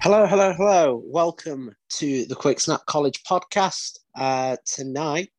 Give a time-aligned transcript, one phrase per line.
[0.00, 1.02] Hello, hello, hello.
[1.04, 3.98] Welcome to the Quick Snap College podcast.
[4.14, 5.30] Uh, tonight,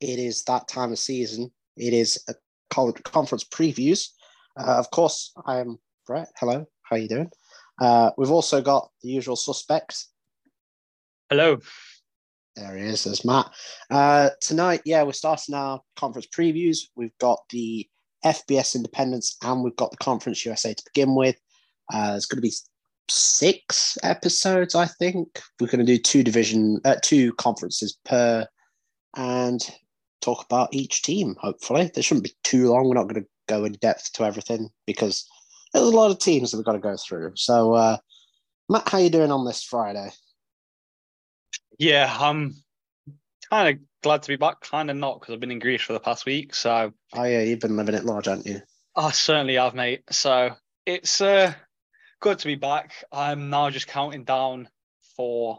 [0.00, 1.52] it is that time of season.
[1.76, 2.34] It is a
[2.70, 4.08] college conference previews.
[4.58, 6.28] Uh, of course, I am Brett.
[6.38, 7.30] Hello, how are you doing?
[7.80, 10.10] Uh, we've also got the usual suspects.
[11.30, 11.58] Hello.
[12.56, 13.04] There he is.
[13.04, 13.50] There's Matt.
[13.90, 16.78] Uh, tonight, yeah, we're starting our conference previews.
[16.96, 17.88] We've got the
[18.24, 21.36] FBS Independents and we've got the Conference USA to begin with.
[21.92, 22.52] Uh, there's going to be
[23.08, 25.40] six episodes, I think.
[25.60, 28.46] We're going to do two division, uh, two conferences per,
[29.16, 29.60] and
[30.20, 31.36] talk about each team.
[31.40, 32.88] Hopefully, this shouldn't be too long.
[32.88, 35.28] We're not going to go in depth to everything because
[35.72, 37.32] there's a lot of teams that we've got to go through.
[37.34, 37.96] So, uh,
[38.68, 40.10] Matt, how are you doing on this Friday?
[41.78, 42.54] Yeah, I'm
[43.50, 44.60] kind of glad to be back.
[44.60, 46.54] Kind of not because I've been in Greece for the past week.
[46.54, 48.60] So, oh yeah, you've been living it large, haven't you?
[48.94, 50.02] I certainly have, mate.
[50.10, 50.50] So
[50.86, 51.54] it's uh
[52.22, 53.04] good to be back.
[53.12, 54.68] I'm now just counting down
[55.16, 55.58] for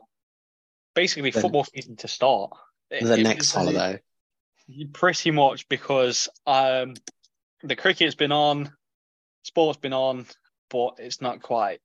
[0.96, 2.52] basically The- football season to start.
[2.90, 4.02] The It- next holiday.
[4.94, 6.96] Pretty much because um,
[7.64, 8.72] the cricket's been on,
[9.44, 10.26] sport's been on,
[10.70, 11.82] but it's not quite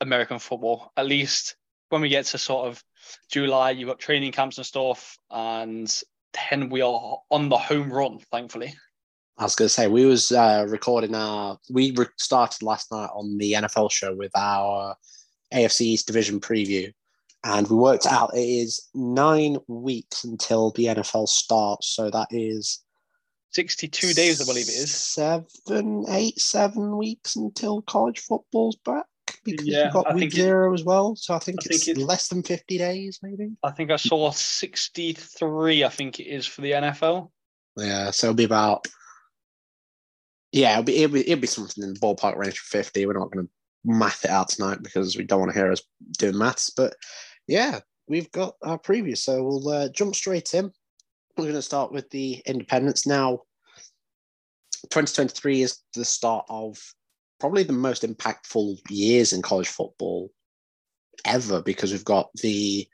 [0.00, 0.90] American football.
[0.96, 1.56] At least
[1.90, 2.82] when we get to sort of
[3.30, 6.02] July, you've got training camps and stuff, and
[6.50, 8.74] then we are on the home run, thankfully.
[9.38, 11.58] I was going to say we was uh, recording our.
[11.70, 14.96] We re- started last night on the NFL show with our
[15.54, 16.92] AFC East division preview,
[17.44, 21.88] and we worked out it is nine weeks until the NFL starts.
[21.94, 22.82] So that is
[23.52, 24.92] 62 days, I believe it is.
[24.92, 29.06] seven, eight, seven weeks until college football's back
[29.44, 31.14] because Yeah, you've got I week think it- zero as well.
[31.14, 33.50] So I think I think it's it's- less than fifty days, maybe.
[33.62, 37.30] I think I saw 63, I think it is for the NFL.
[37.76, 38.84] Yeah, so it'll be about.
[40.52, 43.04] Yeah, it'll be, it'll be it'll be something in the ballpark range for fifty.
[43.04, 43.52] We're not going to
[43.84, 45.82] math it out tonight because we don't want to hear us
[46.18, 46.70] doing maths.
[46.70, 46.94] But
[47.46, 50.70] yeah, we've got our preview, so we'll uh, jump straight in.
[51.36, 53.42] We're going to start with the Independents now.
[54.90, 56.78] 2023 is the start of
[57.40, 60.30] probably the most impactful years in college football
[61.24, 62.86] ever because we've got the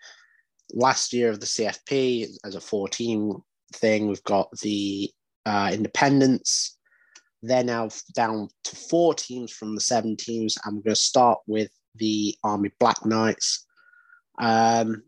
[0.72, 3.40] last year of the CFP as a 14
[3.74, 4.08] thing.
[4.08, 5.10] We've got the
[5.46, 6.73] uh, Independents.
[7.46, 10.56] They're now down to four teams from the seven teams.
[10.64, 13.66] I'm going to start with the Army Black Knights.
[14.38, 15.02] Um,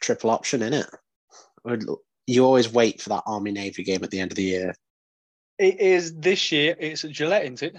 [0.00, 0.86] triple option in it.
[2.26, 4.74] You always wait for that Army Navy game at the end of the year.
[5.58, 7.76] It is this year, it's at Gillette, isn't it?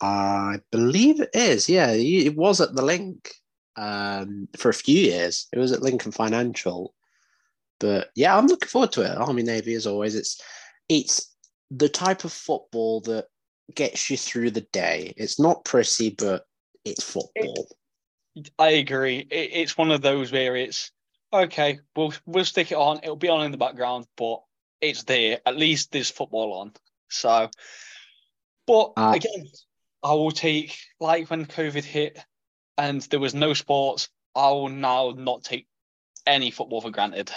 [0.00, 1.68] I believe it is.
[1.68, 3.32] Yeah, it was at the link
[3.76, 5.46] um, for a few years.
[5.52, 6.94] It was at Lincoln Financial,
[7.78, 9.16] but yeah, I'm looking forward to it.
[9.16, 10.40] Army Navy, as always, it's
[10.88, 11.31] it's
[11.74, 13.26] the type of football that
[13.74, 15.14] gets you through the day.
[15.16, 16.44] It's not pretty, but
[16.84, 17.66] it's football.
[18.58, 19.26] I agree.
[19.30, 20.90] It, it's one of those where it's
[21.32, 21.80] okay.
[21.96, 23.00] We'll we'll stick it on.
[23.02, 24.42] It'll be on in the background, but
[24.80, 25.40] it's there.
[25.46, 26.72] At least there's football on.
[27.08, 27.48] So
[28.66, 29.46] But Uh, again,
[30.02, 32.18] I will take like when COVID hit
[32.78, 34.08] and there was no sports.
[34.34, 35.66] I will now not take
[36.26, 37.30] any football for granted.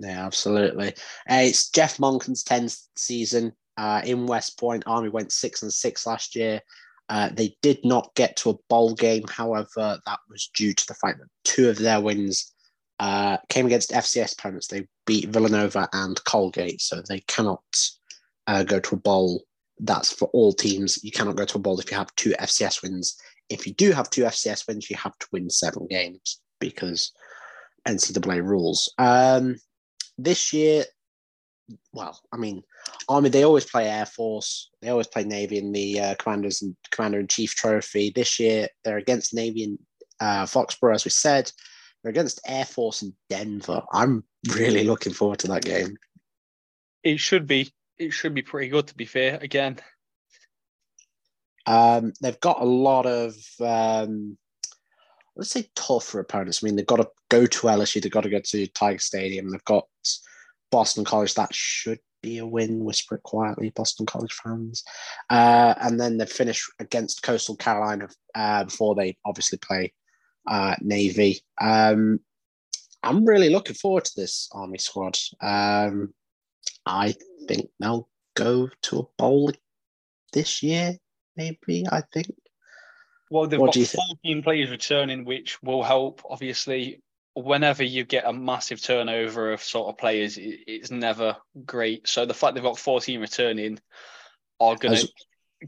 [0.00, 0.88] Yeah, absolutely.
[1.30, 4.84] Uh, it's Jeff Monken's 10th season uh, in West Point.
[4.86, 6.60] Army went six and six last year.
[7.08, 9.24] Uh, they did not get to a bowl game.
[9.28, 12.52] However, that was due to the fact that two of their wins
[13.00, 14.66] uh, came against FCS opponents.
[14.66, 17.62] They beat Villanova and Colgate, so they cannot
[18.46, 19.44] uh, go to a bowl.
[19.78, 21.02] That's for all teams.
[21.02, 23.16] You cannot go to a bowl if you have two FCS wins.
[23.48, 27.12] If you do have two FCS wins, you have to win seven games because
[27.86, 28.92] NCAA rules.
[28.98, 29.56] Um,
[30.18, 30.84] this year,
[31.92, 32.62] well, I mean,
[33.08, 36.76] Army they always play Air Force, they always play Navy in the uh, Commanders and
[36.90, 38.10] Commander in Chief Trophy.
[38.14, 39.78] This year they're against Navy in
[40.20, 41.50] uh, Foxborough, as we said.
[42.02, 43.82] They're against Air Force in Denver.
[43.92, 44.24] I'm
[44.54, 45.96] really looking forward to that game.
[47.02, 47.72] It should be.
[47.98, 48.86] It should be pretty good.
[48.86, 49.78] To be fair, again,
[51.66, 54.38] Um, they've got a lot of um,
[55.38, 56.62] let's say tougher opponents.
[56.62, 59.50] I mean, they've got to go to LSU, they've got to go to Tiger Stadium,
[59.50, 59.86] they've got
[60.70, 61.34] Boston College.
[61.34, 62.84] That should be a win.
[62.84, 64.82] Whisper it quietly, Boston College fans.
[65.30, 69.92] Uh, and then they finish against Coastal Carolina uh, before they obviously play
[70.48, 71.40] uh, Navy.
[71.60, 72.20] Um,
[73.02, 75.16] I'm really looking forward to this Army squad.
[75.40, 76.12] Um,
[76.84, 77.14] I
[77.46, 79.52] think they'll go to a bowl
[80.32, 80.96] this year,
[81.36, 81.84] maybe.
[81.90, 82.26] I think.
[83.30, 84.02] Well, they've What got do you think?
[84.22, 86.22] 14 players returning, which will help.
[86.28, 87.02] Obviously,
[87.34, 92.08] whenever you get a massive turnover of sort of players, it's never great.
[92.08, 93.78] So the fact they've got 14 returning
[94.60, 95.08] are going to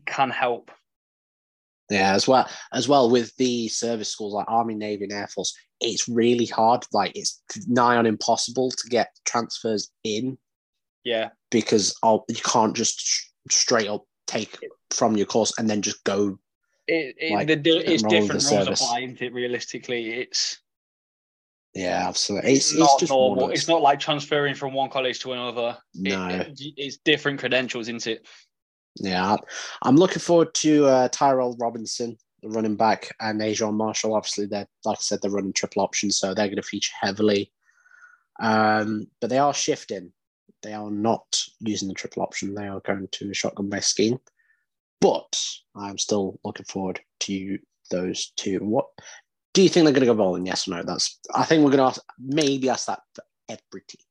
[0.07, 0.71] can help.
[1.91, 5.57] Yeah, as well as well with the service schools like Army, Navy, and Air Force,
[5.81, 6.85] it's really hard.
[6.93, 10.39] Like it's nigh on impossible to get transfers in
[11.05, 14.57] Yeah, because oh, you can't just sh- straight up take
[14.91, 16.39] from your course and then just go.
[16.91, 18.81] It, it, Like, the, it's different rules service.
[18.83, 19.33] apply, it?
[19.33, 20.59] Realistically, it's
[21.75, 22.53] Yeah, absolutely.
[22.55, 23.51] It's, it's, not just normal.
[23.51, 25.79] It's not like transferring from one college to another.
[25.95, 26.29] No.
[26.29, 28.27] it- it's different credentials, isn't it?
[28.97, 29.37] Yeah,
[29.83, 34.17] I'm looking forward to uh, Tyrell Robinson, the running back, and Ajon Marshall.
[34.17, 37.53] Obviously, they're like I said, they're running triple option, so they're going to feature heavily.
[38.41, 40.13] Um, but they are shifting.
[40.63, 42.53] They are not using the triple option.
[42.53, 44.19] They are going to a shotgun based scheme.
[45.01, 45.41] But
[45.75, 47.59] I'm still looking forward to
[47.91, 48.59] those two.
[48.59, 48.87] What
[49.55, 50.47] do you think they're going to go bowling?
[50.47, 50.83] Yes or no?
[50.83, 51.19] That's.
[51.35, 54.05] I think we're going to ask, maybe ask that for every team.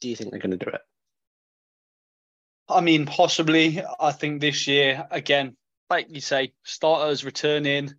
[0.00, 0.80] Do you think they're going to do it?
[2.68, 3.82] I mean, possibly.
[3.98, 5.56] I think this year, again,
[5.88, 7.94] like you say, starters returning,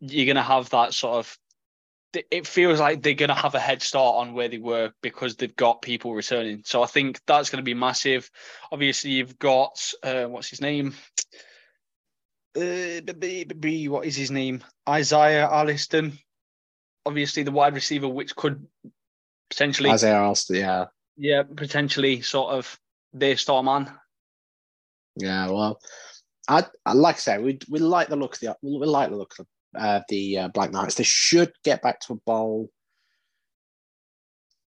[0.00, 1.38] you're going to have that sort of.
[2.30, 5.36] It feels like they're going to have a head start on where they were because
[5.36, 6.62] they've got people returning.
[6.64, 8.30] So I think that's going to be massive.
[8.70, 10.94] Obviously, you've got uh, what's his name?
[12.56, 13.00] Uh,
[13.88, 14.62] what is his name?
[14.88, 16.18] Isaiah Alliston.
[17.06, 18.66] Obviously, the wide receiver, which could
[19.50, 20.84] potentially, Isaiah Alston, yeah.
[21.16, 22.78] yeah, potentially sort of
[23.12, 23.92] their star man.
[25.16, 25.80] Yeah, well,
[26.48, 29.16] I, I like I say, we we like the look of the we like the
[29.16, 29.46] look of
[29.76, 30.96] uh, the uh, Black Knights.
[30.96, 32.70] They should get back to a bowl.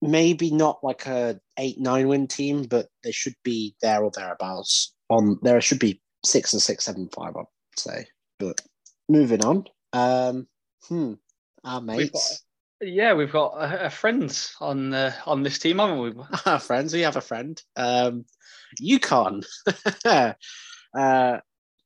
[0.03, 4.95] Maybe not like a eight nine win team, but they should be there or thereabouts.
[5.09, 7.47] On there should be six and six, seven five, I'd
[7.79, 8.07] say.
[8.39, 8.61] But
[9.09, 10.47] moving on, um,
[10.89, 11.15] hmm,
[11.65, 12.45] our We've got, mates,
[12.81, 16.13] yeah, we've got a, a friend on uh, on this team, haven't we?
[16.47, 16.93] our friends.
[16.93, 18.25] We have a friend, um,
[18.83, 19.45] UConn.
[20.95, 21.39] uh,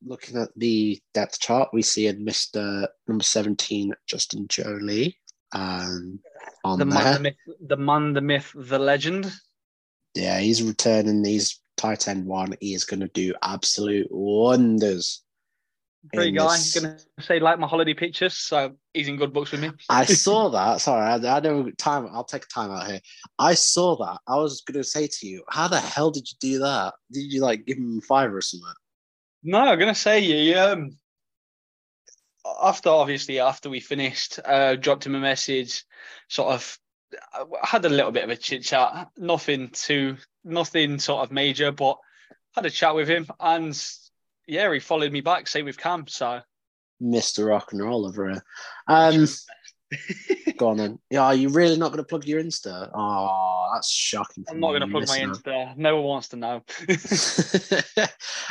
[0.04, 5.16] looking at the depth chart, we see in Mister Number Seventeen, Justin Joly,
[5.52, 6.20] um,
[6.64, 6.94] on The there.
[6.94, 9.32] man, the myth, the man, the myth, the legend.
[10.14, 11.24] Yeah, he's returning.
[11.24, 12.54] He's tight end one.
[12.60, 15.22] He is going to do absolute wonders.
[16.12, 16.56] In guy.
[16.56, 16.74] this.
[16.78, 19.70] Gonna say like my holiday pictures, so he's in good books with me.
[19.90, 20.80] I saw that.
[20.80, 22.08] Sorry, I, I know time.
[22.12, 23.00] I'll take time out here.
[23.38, 24.20] I saw that.
[24.26, 26.94] I was going to say to you, how the hell did you do that?
[27.12, 28.68] Did you like give him five or something?
[29.42, 30.58] No, I'm gonna say you.
[30.58, 30.98] Um,
[32.62, 35.84] after obviously after we finished, uh, dropped him a message.
[36.28, 36.78] Sort of
[37.32, 39.08] I had a little bit of a chit chat.
[39.16, 41.98] Nothing too, nothing sort of major, but
[42.54, 43.80] had a chat with him, and
[44.46, 45.46] yeah, he followed me back.
[45.46, 46.06] Same with Cam.
[46.06, 46.40] So
[47.02, 47.48] Mr.
[47.48, 48.44] Rock and Roll over here.
[48.86, 49.26] Um,
[50.56, 50.98] go on then.
[51.10, 52.90] Yeah, are you really not going to plug your Insta?
[52.94, 54.44] Oh, that's shocking.
[54.48, 55.18] I'm not gonna me, plug my.
[55.18, 55.76] Insta.
[55.76, 56.62] No one wants to know.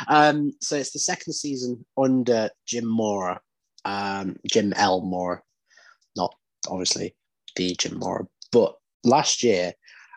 [0.08, 3.40] um, so it's the second season under Jim Mora,
[3.84, 5.02] um, Jim L.
[5.02, 5.40] Mora,
[6.16, 6.34] not
[6.68, 7.14] obviously
[7.56, 9.72] the Jim Mora, but last year,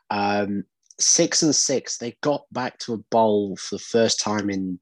[0.09, 0.63] um,
[0.99, 4.79] six and six, they got back to a bowl for the first time in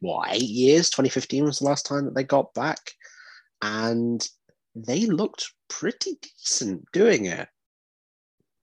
[0.00, 0.90] what eight years.
[0.90, 2.78] 2015 was the last time that they got back,
[3.62, 4.28] and
[4.74, 7.48] they looked pretty decent doing it.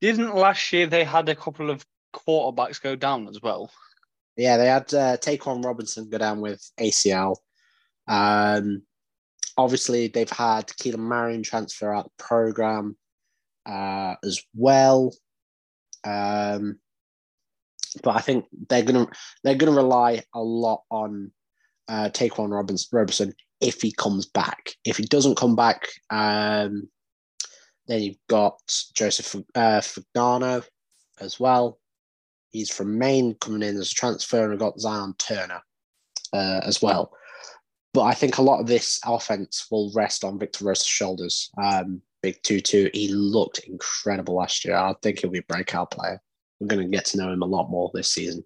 [0.00, 3.70] Didn't last year they had a couple of quarterbacks go down as well?
[4.36, 7.36] Yeah, they had uh, Ta'Quan Roberson go down with ACL.
[8.08, 8.82] Um,
[9.58, 12.96] obviously, they've had Keelan Marion transfer out the program
[13.66, 15.14] uh, as well.
[16.04, 16.78] Um,
[18.02, 19.08] but I think they're gonna
[19.42, 21.32] they're gonna rely a lot on
[21.88, 24.70] uh, Ta'Quan Roberson, Roberson if he comes back.
[24.84, 26.88] If he doesn't come back, um,
[27.90, 28.60] then you've got
[28.94, 29.82] Joseph uh,
[31.20, 31.78] as well.
[32.50, 35.60] He's from Maine, coming in as a transfer, and we've got Zion Turner
[36.32, 37.12] uh, as well.
[37.92, 41.50] But I think a lot of this offense will rest on Victor Rosa's shoulders.
[41.60, 42.90] Um, big 2 2.
[42.94, 44.76] He looked incredible last year.
[44.76, 46.20] I think he'll be a breakout player.
[46.60, 48.44] We're going to get to know him a lot more this season.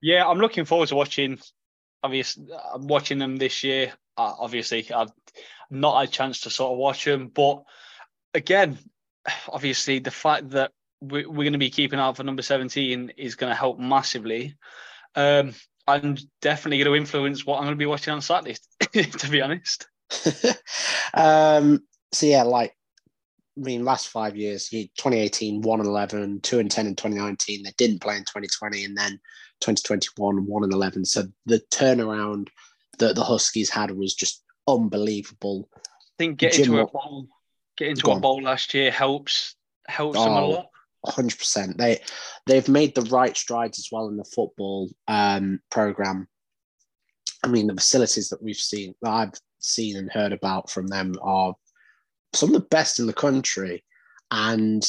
[0.00, 1.40] Yeah, I'm looking forward to watching.
[2.04, 3.92] Obviously, I'm watching them this year.
[4.16, 5.10] Uh, obviously, I've
[5.70, 7.64] not had a chance to sort of watch them, but
[8.34, 8.78] again,
[9.48, 13.50] obviously, the fact that we're, going to be keeping out for number 17 is going
[13.50, 14.56] to help massively.
[15.14, 15.54] Um,
[15.86, 18.56] and definitely going to influence what I'm going to be watching on Saturday,
[18.92, 19.86] to be honest.
[21.14, 21.80] um,
[22.12, 22.74] so yeah, like
[23.58, 27.62] I mean, last five years, 2018, 1 and 11, 2 and 10 in 2019.
[27.62, 29.12] They didn't play in 2020, and then
[29.60, 31.04] 2021, 1 and 11.
[31.06, 32.48] So the turnaround
[32.98, 35.68] that the Huskies had was just unbelievable.
[35.74, 35.80] I
[36.18, 37.26] think getting Jim, to a bowl,
[37.78, 39.54] getting to a bowl last year helps
[39.86, 40.66] helps oh, them a oh, lot.
[41.06, 41.76] 100%.
[41.76, 42.00] They
[42.46, 46.28] they've made the right strides as well in the football um, program.
[47.44, 51.14] I mean, the facilities that we've seen, that I've seen and heard about from them
[51.22, 51.54] are
[52.34, 53.84] some of the best in the country,
[54.32, 54.84] and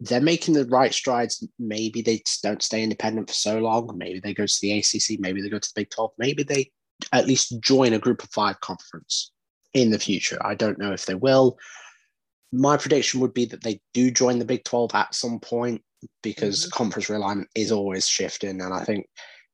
[0.00, 1.46] they're making the right strides.
[1.58, 3.92] Maybe they don't stay independent for so long.
[3.96, 5.20] Maybe they go to the ACC.
[5.20, 6.12] Maybe they go to the Big 12.
[6.18, 6.70] Maybe they
[7.12, 9.30] at least join a Group of Five conference
[9.74, 10.38] in the future.
[10.44, 11.58] I don't know if they will.
[12.56, 15.82] My prediction would be that they do join the Big 12 at some point
[16.22, 16.76] because mm-hmm.
[16.76, 18.60] conference realignment is always shifting.
[18.60, 19.06] And I think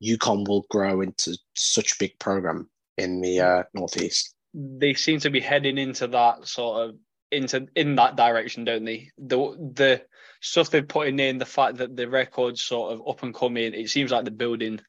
[0.05, 4.35] UConn will grow into such a big program in the uh, Northeast.
[4.55, 6.97] They seem to be heading into that sort of
[7.31, 9.11] into in that direction, don't they?
[9.19, 9.37] The
[9.75, 10.03] the
[10.41, 13.91] stuff they're putting in, the fact that the record's sort of up and coming, it
[13.91, 14.81] seems like they're building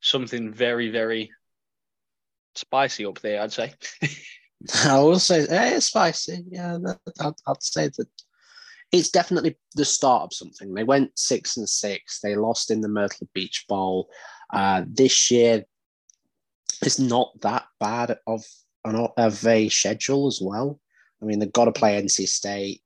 [0.00, 1.32] something very, very
[2.54, 3.72] spicy up there, I'd say.
[4.84, 6.44] I will say eh, it's spicy.
[6.50, 6.78] Yeah,
[7.20, 8.08] I'd, I'd say that
[8.92, 10.74] it's definitely the start of something.
[10.74, 12.20] They went six and six.
[12.20, 14.08] They lost in the Myrtle Beach Bowl.
[14.52, 15.64] Uh, this year,
[16.82, 18.44] it's not that bad of
[18.84, 20.80] an of a schedule as well.
[21.22, 22.82] I mean, they've got to play NC State.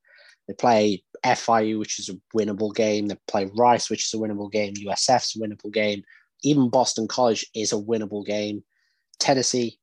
[0.48, 3.06] They play FIU, which is a winnable game.
[3.06, 4.74] They play Rice, which is a winnable game.
[4.74, 6.02] USF's a winnable game.
[6.42, 8.64] Even Boston College is a winnable game.
[9.20, 9.78] Tennessee,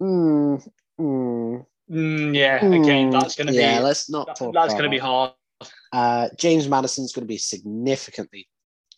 [0.00, 0.64] mm,
[1.00, 3.58] mm, mm, yeah, again, that's going to be.
[3.58, 4.54] Yeah, let's not talk.
[4.54, 5.32] That's going to be hard.
[5.92, 8.48] Uh, James Madison's going to be significantly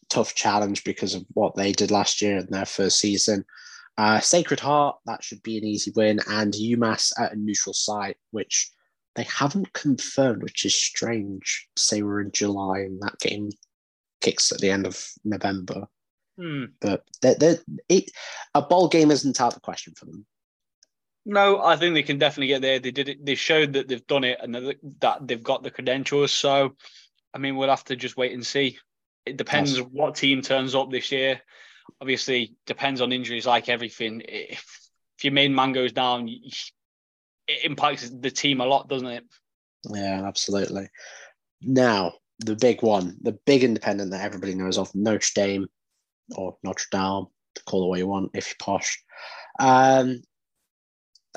[0.08, 3.44] tough challenge because of what they did last year in their first season.
[3.98, 8.16] Uh, Sacred Heart, that should be an easy win, and UMass at a neutral site,
[8.30, 8.70] which
[9.14, 11.68] they haven't confirmed, which is strange.
[11.76, 13.50] Say we're in July and that game
[14.20, 15.88] kicks at the end of November.
[16.38, 16.64] Hmm.
[16.80, 18.10] But they're, they're, it,
[18.54, 20.26] a bowl game isn't out of the question for them.
[21.28, 22.78] No, I think they can definitely get there.
[22.78, 23.26] They did it.
[23.26, 26.32] They showed that they've done it and that they've got the credentials.
[26.32, 26.76] So,
[27.34, 28.78] I mean, we'll have to just wait and see.
[29.26, 29.84] It depends yes.
[29.90, 31.42] what team turns up this year.
[32.00, 34.22] Obviously, depends on injuries, like everything.
[34.24, 34.64] If,
[35.18, 39.24] if your main man goes down, it impacts the team a lot, doesn't it?
[39.92, 40.88] Yeah, absolutely.
[41.60, 45.66] Now, the big one, the big independent that everybody knows of, Notre Dame
[46.36, 47.26] or Notre Dame,
[47.66, 49.02] call it what you want if you're posh.
[49.58, 50.22] Um,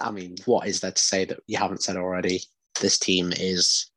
[0.01, 2.41] I mean, what is there to say that you haven't said already?
[2.79, 3.91] This team is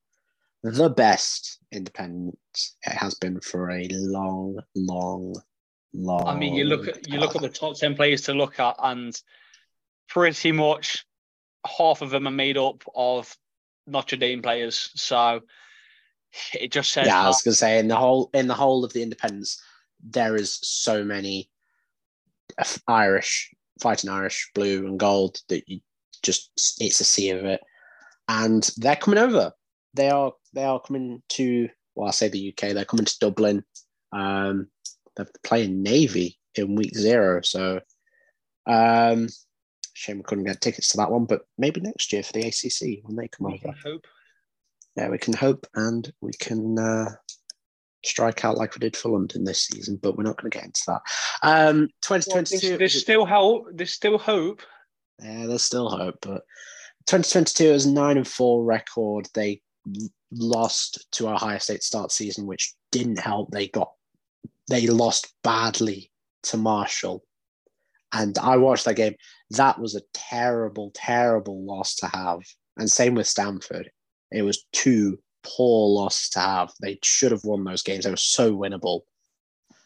[0.62, 2.38] the best independent
[2.86, 5.34] it has been for a long, long,
[5.92, 6.26] long.
[6.26, 8.76] I mean, you look at you look at the top ten players to look at,
[8.82, 9.20] and
[10.08, 11.04] pretty much
[11.66, 13.34] half of them are made up of
[13.86, 14.90] Notre Dame players.
[14.94, 15.40] So
[16.54, 17.06] it just says.
[17.06, 19.62] Yeah, I was gonna say in the whole in the whole of the independents,
[20.02, 21.50] there is so many
[22.86, 25.80] Irish fighting Irish blue and gold that you
[26.22, 26.50] just
[26.80, 27.60] it's a sea of it,
[28.28, 29.52] and they're coming over.
[29.94, 32.72] They are they are coming to well, I say the UK.
[32.72, 33.64] They're coming to Dublin.
[34.12, 34.68] Um,
[35.16, 37.80] they're playing Navy in week zero, so
[38.66, 39.28] um,
[39.94, 43.04] Shame we couldn't get tickets to that one, but maybe next year for the ACC
[43.04, 43.74] when they come we over.
[43.84, 44.06] hope.
[44.96, 47.10] Yeah, we can hope, and we can uh,
[48.04, 50.66] strike out like we did for London this season, but we're not going to get
[50.66, 51.02] into that.
[51.42, 52.68] Um, 2022.
[52.68, 53.68] There's, there's still hope.
[53.72, 54.62] There's still hope.
[55.20, 56.42] Yeah, there's still hope, but
[57.06, 59.28] 2022 is nine and four record.
[59.34, 59.62] They
[60.32, 63.50] lost to Ohio State start season, which didn't help.
[63.50, 63.92] They got
[64.68, 66.10] they lost badly
[66.44, 67.24] to Marshall,
[68.12, 69.14] and I watched that game.
[69.50, 72.40] That was a terrible, terrible loss to have.
[72.76, 73.90] And same with Stanford.
[74.30, 76.72] It was two poor losses to have.
[76.80, 78.04] They should have won those games.
[78.04, 79.02] They were so winnable.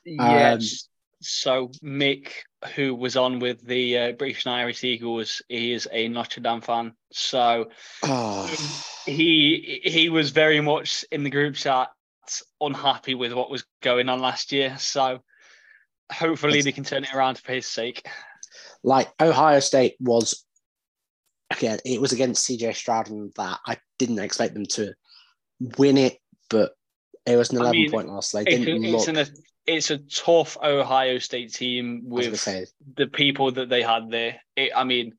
[0.04, 0.54] Yes.
[0.54, 2.28] Um, so Mick,
[2.75, 6.60] who was on with the uh, British and Irish Eagles, he is a Notre Dame
[6.60, 6.94] fan.
[7.12, 7.66] So
[8.02, 8.46] Oh,
[9.06, 11.88] he he was very much in the group chat
[12.60, 14.76] unhappy with what was going on last year.
[14.78, 15.20] So
[16.12, 18.06] hopefully It's- they can turn it around for his sake.
[18.82, 20.44] like Ohio State was
[21.50, 24.94] again, it was against CJ Stroud and that I didn't expect them to
[25.78, 26.18] win it,
[26.50, 26.72] but
[27.25, 28.30] it was an I 11 mean, point loss.
[28.32, 29.08] They It's, didn't a- look.
[29.08, 33.52] it's, an, it's a tough Ohio State team I was gonna with say, the people
[33.52, 34.40] that they had there.
[34.56, 35.14] It, I mean,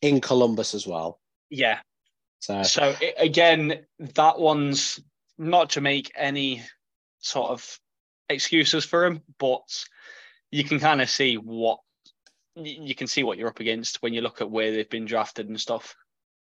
[0.00, 1.20] in Columbus as well.
[1.50, 1.80] yeah.
[2.40, 3.84] So So i again,
[4.14, 5.00] that one's
[5.38, 6.62] not to make any
[7.20, 7.78] sort of
[8.28, 9.62] excuses for him, but
[10.50, 11.80] you can kind of see what
[12.56, 15.48] you can see what you're up against when you look at where they've been drafted
[15.48, 15.94] and stuff.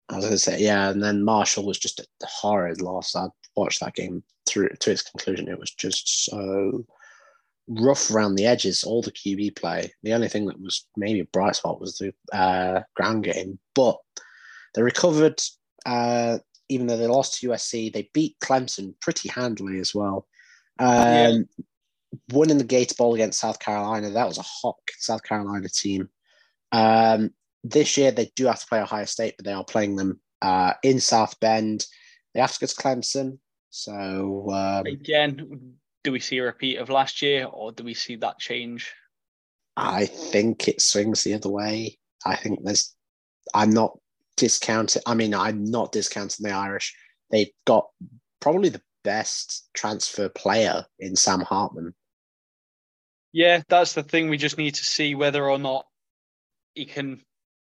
[0.10, 3.16] I was gonna say, yeah, and then Marshall was just a horrid loss.
[3.16, 5.48] I watched that game through to its conclusion.
[5.48, 6.86] It was just so
[7.68, 9.92] rough around the edges, all the QB play.
[10.04, 13.98] The only thing that was maybe a bright spot was the uh, ground game, but
[14.76, 15.42] they recovered.
[15.86, 16.40] Uh,
[16.70, 20.28] even though they lost to USC, they beat Clemson pretty handily as well.
[20.80, 21.48] Um,
[22.32, 24.10] Won in the Gator Bowl against South Carolina.
[24.10, 26.10] That was a hot South Carolina team.
[26.72, 27.32] Um,
[27.64, 30.74] this year they do have to play Ohio State, but they are playing them uh,
[30.84, 31.86] in South Bend.
[32.34, 33.38] They have to go to Clemson.
[33.70, 38.16] So um, Again, do we see a repeat of last year, or do we see
[38.18, 38.94] that change?
[39.78, 41.98] I think it swings the other way.
[42.26, 42.96] I think there's.
[43.54, 43.98] I'm not
[44.38, 45.02] discounting.
[45.06, 46.96] I mean, I'm not discounting the Irish.
[47.32, 47.88] They've got
[48.40, 51.94] probably the best transfer player in Sam Hartman.
[53.34, 54.30] Yeah, that's the thing.
[54.30, 55.86] We just need to see whether or not
[56.76, 57.22] he can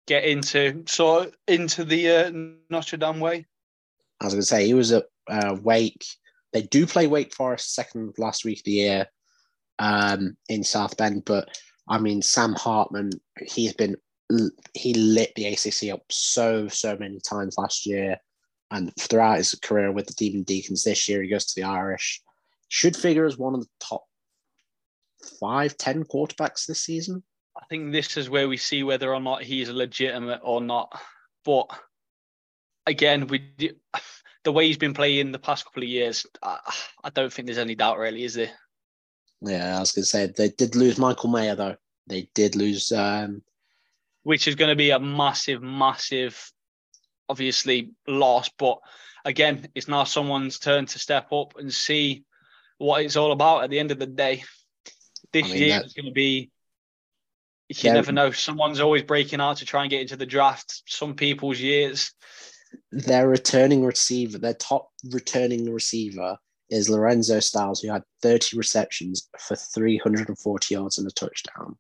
[0.07, 2.31] get into sort of into the uh,
[2.71, 3.47] Notre Dame way.
[4.21, 6.05] I was going to say he was at uh, Wake.
[6.57, 9.07] They do play Wake Forest second last week of the year
[9.79, 11.51] um, in South Bend, but
[11.87, 13.11] I mean Sam Hartman,
[13.47, 13.95] he's been
[14.73, 18.17] he lit the ACC up so so many times last year,
[18.71, 22.23] and throughout his career with the Demon Deacons this year, he goes to the Irish.
[22.69, 24.05] Should figure as one of the top
[25.39, 27.23] five, ten quarterbacks this season.
[27.55, 30.99] I think this is where we see whether or not he's legitimate or not.
[31.45, 31.67] But
[32.87, 33.77] again, we do-
[34.47, 36.59] the way he's been playing the past couple of years, I,
[37.03, 38.53] I don't think there's any doubt really, is there?
[39.43, 41.77] Yeah, I was going to say they did lose Michael Mayer though.
[42.07, 43.43] They did lose um,
[44.23, 46.53] Which is going to be a massive, massive,
[47.29, 48.49] obviously loss.
[48.57, 48.79] But
[49.25, 52.23] again, it's now someone's turn to step up and see
[52.79, 54.45] what it's all about at the end of the day.
[55.33, 56.51] This I mean, year that- is going to be.
[57.69, 57.95] You Yeah.
[57.95, 58.31] never know.
[58.31, 60.83] Someone's always breaking out to try and get into the draft.
[60.87, 62.13] Some people's years.
[62.93, 66.37] Their returning receiver, their top returning receiver
[66.71, 71.77] is Lorenzo Styles, who had 30 receptions for 340 yards and a touchdown.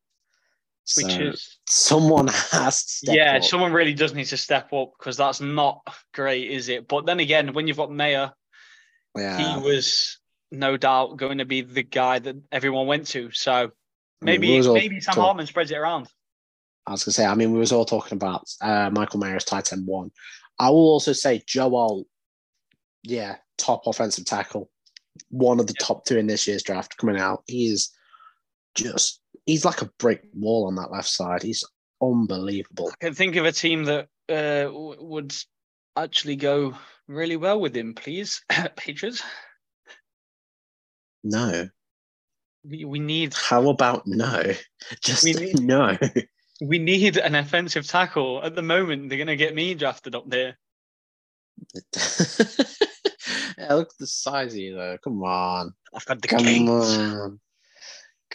[0.96, 3.44] which is someone has to step yeah, up.
[3.44, 5.80] someone really does need to step up because that's not
[6.14, 6.86] great, is it?
[6.86, 8.32] But then again, when you've got Mayer,
[9.16, 9.38] yeah.
[9.38, 10.18] he was
[10.52, 13.30] no doubt going to be the guy that everyone went to.
[13.32, 13.72] So
[14.22, 16.08] mean, we maybe was all maybe Sam talk- Hartman spreads it around.
[16.86, 19.44] I was gonna say, I mean, we was all talking about uh, Michael Mayer as
[19.44, 20.12] tight end one.
[20.58, 22.06] I will also say Joel,
[23.02, 24.70] yeah, top offensive tackle,
[25.30, 27.42] one of the top two in this year's draft coming out.
[27.46, 27.90] He is
[28.74, 31.42] just he's like a brick wall on that left side.
[31.42, 31.64] He's
[32.02, 32.90] unbelievable.
[32.92, 35.34] I can think of a team that uh, would
[35.96, 36.74] actually go
[37.08, 38.42] really well with him, please.
[38.76, 39.22] Patriots.
[41.24, 41.68] No.
[42.64, 44.42] We we need How about no?
[45.02, 45.96] Just We need- no.
[46.60, 48.42] We need an offensive tackle.
[48.42, 50.58] At the moment, they're going to get me drafted up there.
[53.58, 54.98] yeah, look at the size of you though.
[55.02, 55.72] Come on.
[55.94, 57.40] I've got the Come on.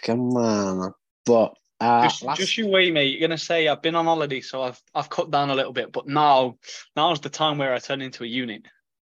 [0.03, 0.93] Come on.
[1.25, 3.12] But uh just, last- just you wait, mate.
[3.12, 5.91] You're gonna say I've been on holiday, so I've I've cut down a little bit,
[5.91, 6.57] but now
[6.95, 8.63] now's the time where I turn into a unit.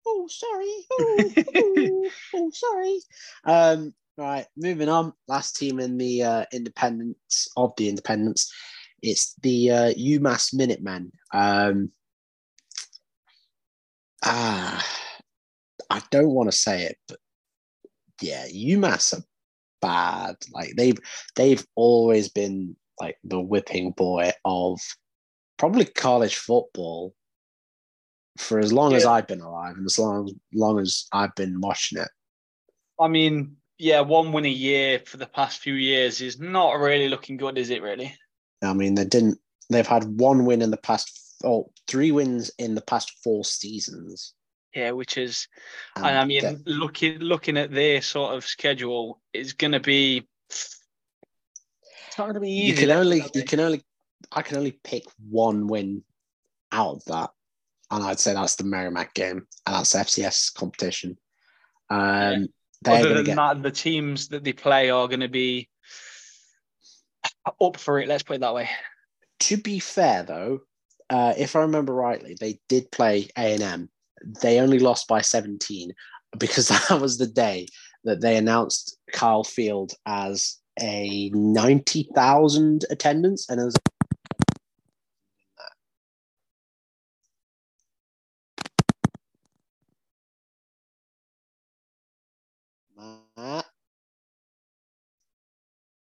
[0.07, 0.85] Oh, sorry.
[0.91, 2.99] Oh, oh, oh, sorry.
[3.43, 5.13] Um, right, moving on.
[5.27, 8.53] Last team in the uh, independents of the independents.
[9.01, 11.11] It's the uh, UMass Minutemen.
[11.33, 11.91] Um,
[14.23, 14.85] ah,
[15.89, 17.19] I don't want to say it, but
[18.21, 19.23] yeah, UMass are
[19.81, 20.35] bad.
[20.51, 20.97] Like they've
[21.35, 24.79] they've always been like the whipping boy of
[25.57, 27.13] probably college football
[28.37, 31.99] for as long as I've been alive and as long long as I've been watching
[31.99, 32.09] it.
[32.99, 37.09] I mean, yeah, one win a year for the past few years is not really
[37.09, 37.81] looking good, is it?
[37.81, 38.15] Really?
[38.61, 39.39] I mean, they didn't.
[39.69, 44.33] They've had one win in the past, oh, three wins in the past four seasons.
[44.75, 45.47] Yeah, which is,
[45.95, 50.27] And and I mean, looking looking at their sort of schedule, it's going to be.
[50.49, 52.81] It's not going to be easy.
[52.81, 53.83] you can only you can only
[54.31, 56.03] I can only pick one win
[56.71, 57.31] out of that,
[57.89, 61.17] and I'd say that's the Merrimack game, and that's FCS competition.
[61.89, 62.47] Um,
[62.81, 65.69] they're Other than get that, the teams that they play are going to be
[67.61, 68.07] up for it.
[68.07, 68.69] Let's put it that way.
[69.41, 70.59] to be fair though,
[71.09, 73.89] uh, if I remember rightly, they did play A and M.
[74.41, 75.91] They only lost by 17
[76.37, 77.67] because that was the day
[78.03, 83.75] that they announced Kyle Field as a 90,000 attendance, and it was.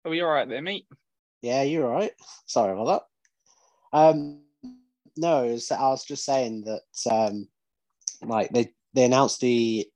[0.07, 0.87] Are we all right there, mate?
[1.45, 2.13] Yeah, you're right.
[2.47, 3.07] Sorry about
[3.93, 3.99] that.
[3.99, 4.41] Um,
[5.17, 7.49] no, was, I was just saying that, um,
[8.23, 9.87] like they they announced the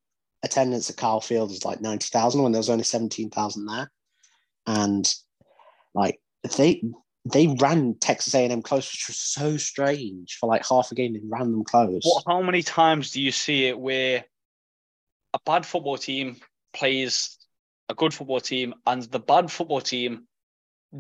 [0.45, 3.91] attendance at Kyle Field is like ninety thousand when there was only seventeen thousand there,
[4.67, 5.13] and
[5.95, 6.21] like
[6.59, 6.83] they
[7.25, 10.95] they ran Texas A and M close, which was so strange for like half a
[10.95, 11.15] game.
[11.15, 12.05] They ran them close.
[12.27, 14.25] How many times do you see it where
[15.33, 16.37] a bad football team
[16.75, 17.39] plays
[17.89, 20.29] a good football team, and the bad football team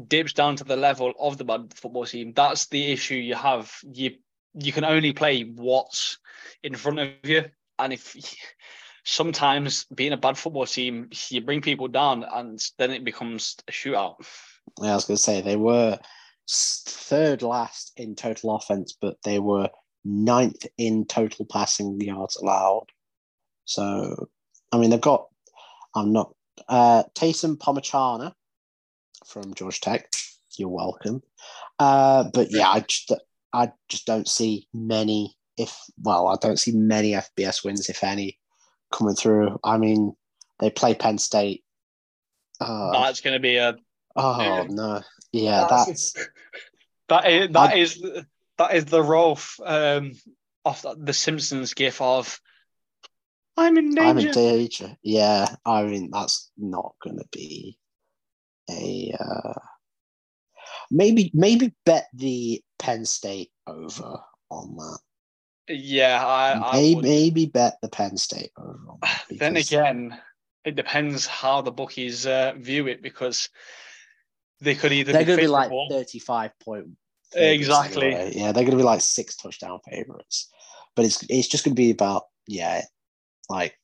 [0.06, 2.32] dips down to the level of the bad football team?
[2.34, 3.72] That's the issue you have.
[3.82, 4.12] You
[4.54, 6.18] you can only play what's
[6.62, 7.44] in front of you,
[7.78, 8.14] and if
[9.04, 13.72] sometimes being a bad football team, you bring people down, and then it becomes a
[13.72, 14.16] shootout.
[14.80, 15.98] Yeah, I was going to say they were
[16.48, 19.70] third last in total offense, but they were
[20.04, 22.86] ninth in total passing yards allowed.
[23.64, 24.28] So,
[24.72, 25.26] I mean, they've got,
[25.94, 26.34] I'm not,
[26.68, 28.32] uh, Taisun Phommachanh
[29.26, 30.08] from Georgia Tech.
[30.56, 31.22] You're welcome.
[31.78, 33.12] Uh, but yeah, I just,
[33.52, 38.38] I just don't see many, if, well, I don't see many FBS wins, if any,
[38.90, 39.58] coming through.
[39.62, 40.14] I mean,
[40.60, 41.64] they play Penn State.
[42.60, 43.76] Uh, That's going to be a
[44.16, 45.00] Oh no!
[45.30, 46.28] Yeah, That's- that's
[47.08, 48.02] That is that I- is
[48.58, 50.12] that is the Ralph um
[50.64, 52.40] of the- the Simpsons gif of
[53.56, 54.02] I'm in danger.
[54.02, 54.96] I'm in danger.
[55.02, 57.77] Yeah, I mean that's not going to be
[58.70, 59.60] a uh,
[60.90, 61.30] maybe.
[61.34, 64.18] Maybe bet the Penn State over
[64.50, 64.98] on that.
[65.68, 67.04] yeah, I, I maybe, would.
[67.04, 68.78] maybe bet the Penn State over.
[68.88, 70.18] On that Then again,
[70.64, 73.48] it depends how the bookies uh, view it because
[74.60, 76.88] they could either they're be going to be like thirty-five point.
[77.34, 78.06] Exactly.
[78.06, 78.32] anyway.
[78.34, 80.50] Yeah, they're going to be like six touchdown favorites,
[80.96, 82.82] but it's it's just going to be about yeah,
[83.48, 83.78] like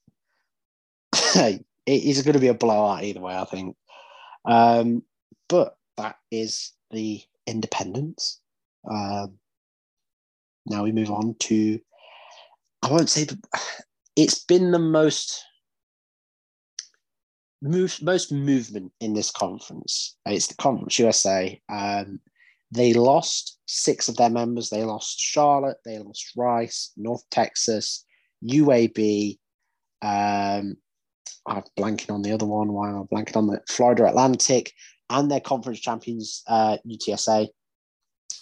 [1.37, 3.35] it is going to be a blowout either way.
[3.35, 3.77] I think.
[4.45, 5.03] Um,
[5.49, 8.41] but that is the independents.
[8.91, 9.39] Um,
[10.67, 11.81] now we move on to.
[12.83, 13.39] I won't say the.
[14.17, 15.45] It's been the most
[17.65, 20.17] move, most movement in this conference.
[20.27, 21.61] It's the Conference USA.
[21.69, 22.21] Um,
[22.71, 24.71] they lost six of their members.
[24.71, 25.79] They lost Charlotte.
[25.85, 28.05] They lost Rice, North Texas,
[28.45, 29.39] UAB.
[30.03, 30.77] Um,
[31.47, 32.73] I'm blanking on the other one.
[32.73, 34.73] Why am I blanking on the Florida Atlantic
[35.11, 37.49] and their conference champions, uh, UTSA?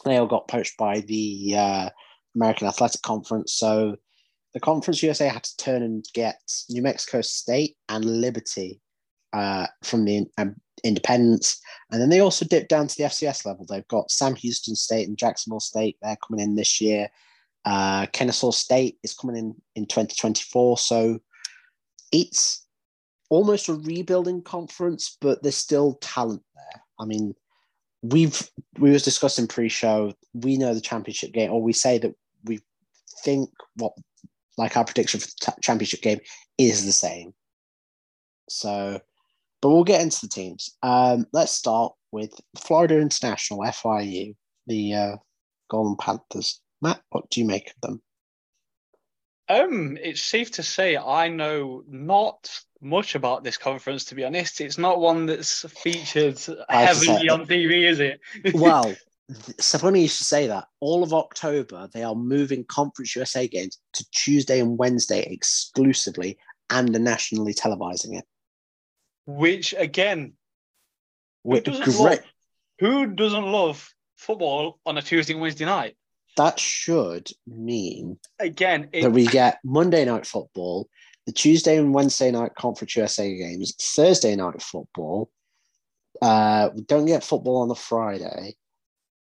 [0.04, 1.90] They all got poached by the uh,
[2.34, 3.54] American Athletic Conference.
[3.54, 3.96] So
[4.54, 8.80] the Conference USA had to turn and get New Mexico State and Liberty
[9.32, 11.60] uh, from the um, Independents.
[11.90, 13.66] And then they also dipped down to the FCS level.
[13.68, 15.96] They've got Sam Houston State and Jacksonville State.
[16.02, 17.08] They're coming in this year.
[17.64, 20.78] Uh, Kennesaw State is coming in in 2024.
[20.78, 21.20] So
[22.10, 22.66] it's
[23.32, 26.82] almost a rebuilding conference, but there's still talent there.
[27.00, 27.34] I mean,
[28.02, 28.46] we've
[28.78, 30.12] we was discussing pre-show.
[30.34, 32.14] We know the championship game, or we say that
[32.44, 32.60] we
[33.24, 33.94] think what
[34.58, 36.20] like our prediction for the ta- championship game
[36.58, 37.32] is the same.
[38.50, 39.00] So,
[39.62, 40.76] but we'll get into the teams.
[40.82, 45.16] Um, let's start with Florida International FIU, the uh,
[45.70, 46.60] Golden Panthers.
[46.82, 48.02] Matt, what do you make of them?
[49.48, 52.48] Um, it's safe to say I know not
[52.81, 54.05] much about this conference.
[54.07, 58.00] To be honest, it's not one that's featured I have to heavily on TV, is
[58.00, 58.20] it?
[58.55, 58.94] well,
[59.59, 60.66] so funny you should say that.
[60.81, 66.38] All of October, they are moving Conference USA games to Tuesday and Wednesday exclusively,
[66.70, 68.24] and are nationally televising it.
[69.26, 70.35] which again,
[71.44, 72.20] who doesn't great, love
[72.78, 75.96] who doesn't love football on a Tuesday and Wednesday night?
[76.36, 80.88] That should mean Again, it, that we get Monday night football,
[81.26, 85.30] the Tuesday and Wednesday night Conference USA games, Thursday night football.
[86.20, 88.54] Uh, we don't get football on the Friday.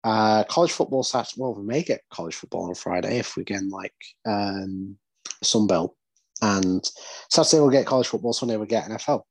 [0.05, 1.35] Uh, college football Saturday.
[1.37, 4.97] Well, we may get college football on Friday if we get like um,
[5.43, 5.95] Sunbelt,
[6.41, 6.89] and
[7.29, 8.33] Saturday we'll get college football.
[8.33, 9.23] Sunday we'll get NFL.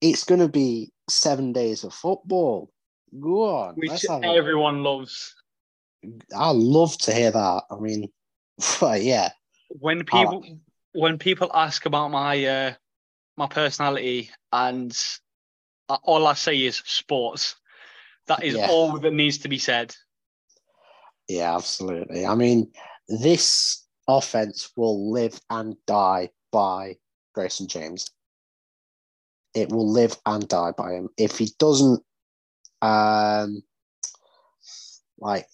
[0.00, 2.70] It's going to be seven days of football.
[3.18, 5.34] Go on, which let's have a- everyone loves.
[6.36, 7.62] I love to hear that.
[7.70, 8.08] I mean,
[8.82, 9.30] yeah,
[9.68, 10.44] when people
[10.92, 12.74] when people ask about my uh
[13.36, 14.96] my personality and
[15.88, 17.56] uh, all I say is sports.
[18.26, 18.68] That is Yeah.
[18.70, 19.94] all that needs to be said.
[21.28, 22.26] Yeah, absolutely.
[22.26, 22.70] I mean,
[23.08, 26.96] this offense will live and die by
[27.34, 28.10] Grayson James.
[29.54, 31.08] It will live and die by him.
[31.16, 32.02] If he doesn't,
[32.82, 33.62] um,
[35.18, 35.46] like,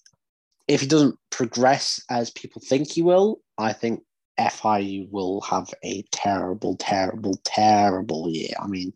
[0.71, 4.03] if he doesn't progress as people think he will, I think
[4.39, 8.53] FIU will have a terrible, terrible, terrible year.
[8.57, 8.93] I mean,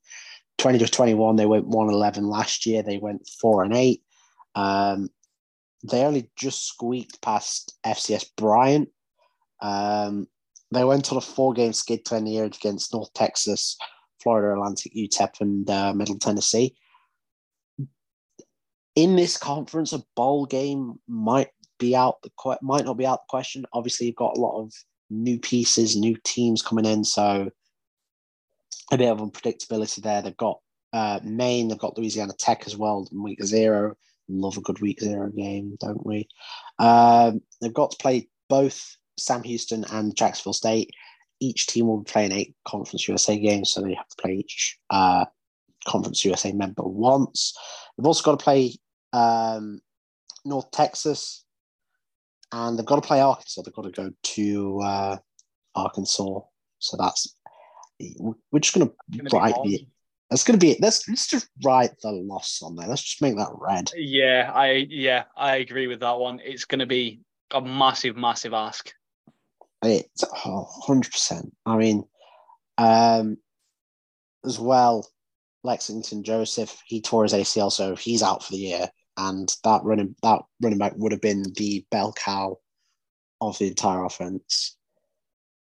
[0.58, 2.82] 20 to 21, they went 1 11 last year.
[2.82, 4.02] They went 4 and 8.
[4.56, 5.10] Um,
[5.84, 8.88] they only just squeaked past FCS Bryant.
[9.62, 10.28] Um,
[10.72, 13.78] they went on a four game skid to end the year against North Texas,
[14.24, 16.76] Florida Atlantic, UTEP, and uh, Middle Tennessee.
[18.96, 23.22] In this conference, a bowl game might be out the que- might not be out
[23.22, 23.66] the question.
[23.74, 24.74] Obviously, you've got a lot of
[25.10, 27.50] new pieces, new teams coming in, so
[28.92, 30.22] a bit of unpredictability there.
[30.22, 30.60] They've got
[30.94, 33.96] uh, Maine, they've got Louisiana Tech as well in week zero.
[34.28, 36.28] Love a good week zero game, don't we?
[36.80, 40.92] Um, they've got to play both Sam Houston and Jacksonville State.
[41.40, 44.80] Each team will be playing eight Conference USA games, so they have to play each
[44.90, 45.26] uh,
[45.88, 47.54] Conference USA member once.
[47.98, 48.76] They've also got to play
[49.14, 49.82] um,
[50.44, 51.45] North Texas,
[52.56, 53.62] and they've got to play Arkansas.
[53.62, 55.18] They've got to go to uh,
[55.76, 56.40] Arkansas,
[56.80, 57.36] so that's
[58.50, 59.86] we're just going Gonna write the.
[60.30, 60.78] That's going to be.
[60.82, 62.88] Let's let's just write the loss on there.
[62.88, 63.92] Let's just make that red.
[63.96, 66.40] Yeah, I yeah, I agree with that one.
[66.44, 67.20] It's going to be
[67.52, 68.92] a massive, massive ask.
[69.84, 71.52] It's oh, 100%.
[71.68, 72.06] I mean,
[72.80, 73.38] um,
[74.44, 75.08] as well,
[75.64, 78.90] Lexington Joseph, he tore his ACL, so he's out for the year.
[79.18, 82.58] And that running that running back would have been the bell cow
[83.42, 84.78] of the entire offense.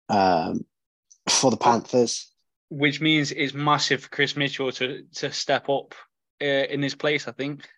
[0.08, 0.64] Um,
[1.28, 2.32] for the Panthers,
[2.68, 5.94] Which means it's massive for Chris Mitchell to to step up
[6.42, 7.28] uh, in his place.
[7.28, 7.68] I think.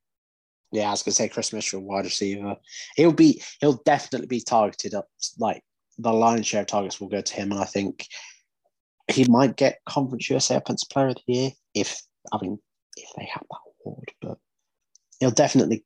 [0.72, 2.56] yeah, I was gonna say Chris Mitchell, wide receiver.
[2.96, 5.06] He'll be he'll definitely be targeted up
[5.38, 5.62] like
[5.98, 8.06] the lion's share of targets will go to him, and I think
[9.12, 12.00] he might get Conference USA Offensive Player of the Year if
[12.32, 12.58] I mean
[12.96, 14.38] if they have that award, but
[15.20, 15.84] he'll definitely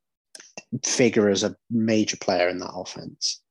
[0.85, 3.41] figure as a major player in that offense.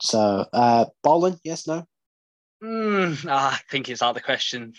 [0.00, 1.86] So uh bowling, yes, no?
[2.62, 4.74] Mm, I think it's out of the question.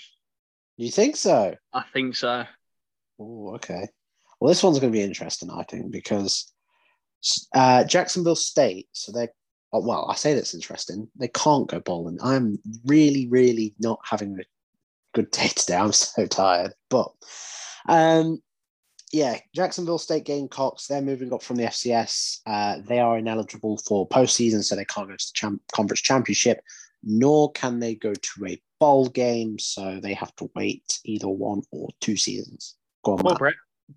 [0.78, 1.56] You think so?
[1.74, 2.46] I think so.
[3.20, 3.88] Oh, okay.
[4.40, 6.52] Well, this one's going to be interesting, I think, because
[7.54, 8.88] uh, Jacksonville State.
[8.92, 9.28] So they,
[9.74, 11.08] oh, well, I say that's interesting.
[11.16, 12.20] They can't go bowling.
[12.22, 14.44] I'm really, really not having a
[15.16, 15.78] good day today.
[15.78, 16.74] I'm so tired.
[16.90, 17.12] But,
[17.90, 18.40] um,
[19.12, 20.88] yeah, Jacksonville State Gamecocks.
[20.88, 22.40] They're moving up from the FCS.
[22.46, 26.60] Uh, they are ineligible for postseason, so they can't go to the champ- conference championship.
[27.04, 31.62] Nor can they go to a bowl game, so they have to wait either one
[31.72, 32.76] or two seasons.
[33.06, 33.56] Go on, Well, Brett,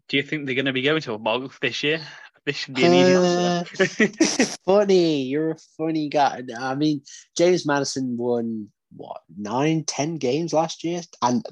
[0.09, 2.01] do you think they're going to be going to a bowl this year?
[2.46, 4.57] This should be an easy answer.
[4.64, 5.23] funny.
[5.25, 6.42] You're a funny guy.
[6.59, 7.03] I mean,
[7.37, 11.44] James Madison won what nine, ten games last year, and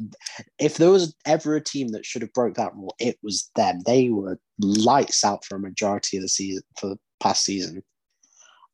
[0.58, 3.80] if there was ever a team that should have broke that rule, it was them.
[3.86, 7.82] They were lights out for a majority of the season for the past season.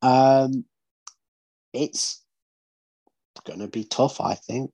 [0.02, 0.64] Um,
[1.72, 2.22] it's
[3.44, 4.70] going to be tough, I think.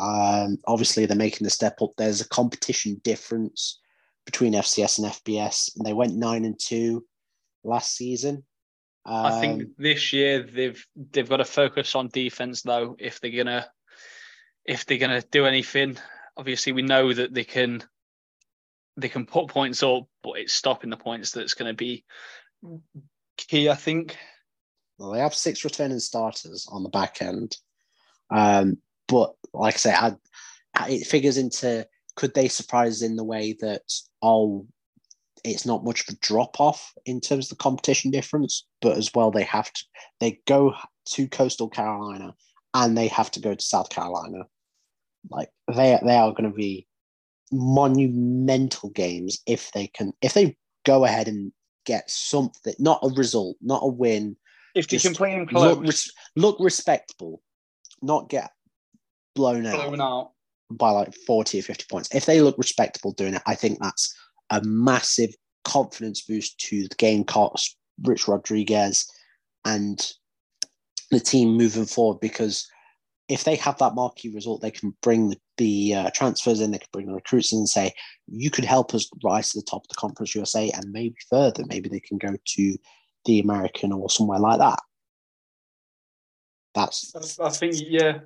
[0.00, 1.90] Um, obviously, they're making the step up.
[1.96, 3.80] There's a competition difference
[4.26, 7.04] between FCS and FBS, and they went nine and two
[7.62, 8.44] last season.
[9.06, 12.96] Um, I think this year they've they've got to focus on defense though.
[12.98, 13.66] If they're gonna
[14.64, 15.98] if they're gonna do anything,
[16.36, 17.82] obviously we know that they can
[18.96, 22.04] they can put points up, but it's stopping the points that's going to be
[23.36, 23.68] key.
[23.68, 24.16] I think.
[24.98, 27.56] Well, they have six returning starters on the back end.
[28.30, 30.14] Um, but like I say, I,
[30.74, 33.82] I- it figures into could they surprise in the way that,
[34.22, 34.68] oh,
[35.44, 39.10] it's not much of a drop off in terms of the competition difference, but as
[39.14, 39.84] well, they have to,
[40.18, 40.74] they go
[41.10, 42.34] to Coastal Carolina
[42.72, 44.44] and they have to go to South Carolina.
[45.30, 46.86] Like they they are going to be
[47.52, 51.52] monumental games if they can if they go ahead and
[51.86, 54.36] get something, not a result, not a win.
[54.74, 57.42] If they can play in close, Look, res- look respectable,
[58.02, 58.50] not get
[59.34, 60.32] blown out blown out.
[60.70, 62.14] by like 40 or 50 points.
[62.14, 64.14] If they look respectable doing it, I think that's
[64.50, 69.08] a massive confidence boost to the Gamecocks, Rich Rodriguez,
[69.64, 70.00] and
[71.10, 72.68] the team moving forward because
[73.28, 76.78] if they have that marquee result, they can bring the, the uh, transfers in, they
[76.78, 77.92] can bring the recruits in and say,
[78.26, 81.64] you could help us rise to the top of the Conference USA and maybe further.
[81.66, 82.76] Maybe they can go to
[83.24, 84.78] the American or somewhere like that.
[86.74, 88.18] That's I think yeah.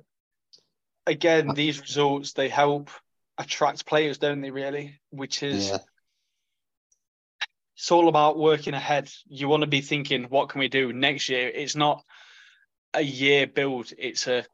[1.05, 2.89] Again, these results they help
[3.37, 4.51] attract players, don't they?
[4.51, 5.77] Really, which is yeah,
[7.79, 9.09] it's all about working ahead.
[9.29, 11.47] You want to be thinking, what can we do next year?
[11.47, 12.03] It's not
[12.93, 13.93] a year build.
[13.97, 14.45] It's a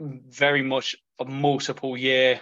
[0.00, 2.40] very much a multiple year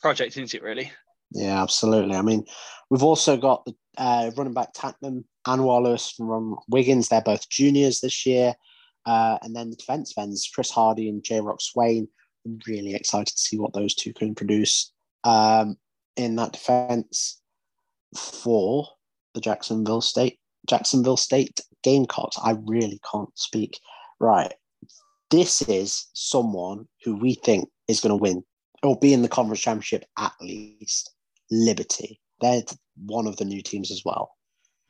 [0.00, 0.62] project, isn't it?
[0.62, 0.90] Really.
[1.32, 2.16] yeah, absolutely.
[2.16, 2.46] I mean,
[2.88, 7.10] we've also got the uh, running back Tatman, Anwar Lewis from Wiggins.
[7.10, 8.54] They're both juniors this year.
[9.04, 12.08] Uh, and then the defense ends, Chris Hardy and J Rock Swain.
[12.46, 15.76] I'm really excited to see what those two can produce um,
[16.16, 17.42] in that defense
[18.16, 18.88] for
[19.34, 22.38] the Jacksonville State Jacksonville State Gamecocks.
[22.42, 23.78] I really can't speak.
[24.20, 24.52] Right.
[25.30, 28.44] This is someone who we think is going to win
[28.82, 31.10] or be in the conference championship at least.
[31.50, 32.20] Liberty.
[32.40, 32.62] They're
[33.06, 34.32] one of the new teams as well.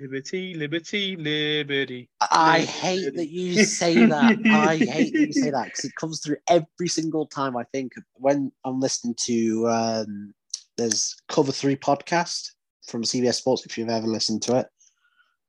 [0.00, 2.10] Liberty, liberty, liberty.
[2.32, 4.38] I hate that you say that.
[4.46, 7.56] I hate that you say that because it comes through every single time.
[7.56, 10.34] I think when I'm listening to um,
[10.76, 12.50] there's Cover Three podcast
[12.86, 13.64] from CBS Sports.
[13.66, 14.66] If you've ever listened to it,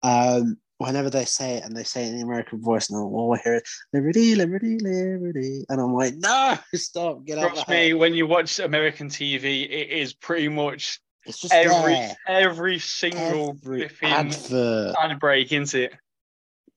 [0.04, 3.36] um, whenever they say it and they say it in the American voice, and all
[3.38, 7.50] I hear it, liberty, liberty, liberty, and I'm like, no, stop, get out.
[7.50, 7.88] Trust of my head.
[7.88, 12.16] me, when you watch American TV, it is pretty much It's just every there.
[12.28, 14.96] every single Every advert.
[15.02, 15.94] ad break, isn't it?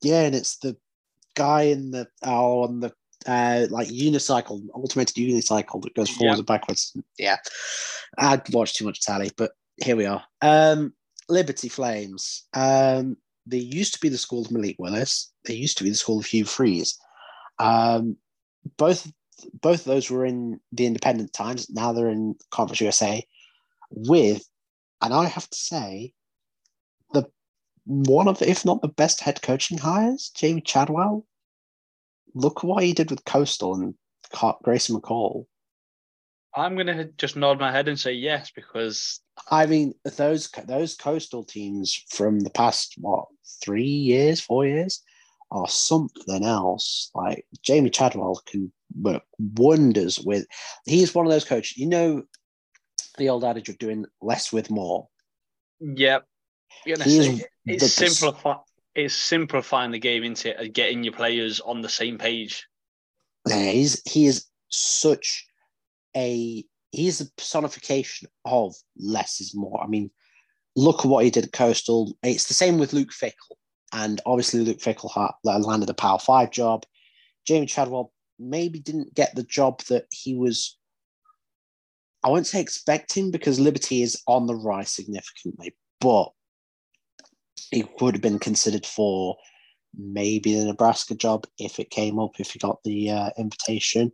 [0.03, 0.77] Yeah, and it's the
[1.35, 2.93] guy in the oh, on the
[3.27, 6.39] uh, like unicycle, automated unicycle that goes forwards Yeah.
[6.39, 6.97] and backwards.
[7.19, 7.37] Yeah,
[8.19, 10.23] I'd watched too much tally, but here we are.
[10.43, 10.93] Um,
[11.29, 12.45] Liberty Flames.
[12.55, 15.33] Um, they used to be the school of Malik Willis.
[15.45, 16.99] They used to be the school of Hugh Freeze.
[17.59, 18.17] Um,
[18.77, 19.11] both
[19.61, 21.69] both of those were in the Independent Times.
[21.71, 23.27] Now they're in Conference USA
[23.91, 24.49] with,
[25.03, 26.15] and I have to say,
[27.13, 27.25] the
[27.85, 31.27] one of, if not the best head coaching hires, Jamey Chadwell.
[32.35, 33.95] Look what he did with Coastal and
[34.63, 35.47] Grayson McCall.
[36.57, 41.45] I'm gonna just nod my head and say yes because I mean, those those coastal
[41.45, 43.27] teams from the past what
[43.63, 45.03] three years, four years,
[45.51, 47.11] are something else.
[47.15, 50.47] Like Jamey Chadwell can work wonders with.
[50.87, 51.77] He's one of those coaches.
[51.77, 52.23] You know,
[53.19, 55.09] the old adage of doing less with more.
[55.81, 56.25] yep,
[56.87, 58.57] you're gonna He say is it's simplify
[58.95, 62.67] it's simplifying the game into getting your players on the same page.
[63.47, 65.47] Yeah, he's he is such
[66.17, 69.83] a he's a personification of less is more.
[69.83, 70.11] I mean,
[70.75, 72.17] look at what he did at Coastal.
[72.23, 73.57] It's the same with Luke Fickell,
[73.93, 76.85] and obviously Luke Fickell landed a Power Five job.
[77.49, 80.79] Jamey Chadwell maybe didn't get the job that he was.
[82.25, 86.31] I won't say expecting because Liberty is on the rise significantly, but
[87.71, 89.37] he would have been considered for
[89.97, 94.13] maybe the Nebraska job if it came up, if he got the uh, invitation.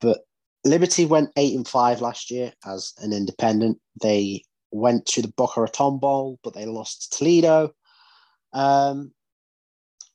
[0.00, 0.20] But
[0.64, 3.78] Liberty went eight and five last year as an independent.
[4.00, 7.70] They went to the Boca Raton Bowl, but they lost to Toledo.
[8.52, 9.12] Um,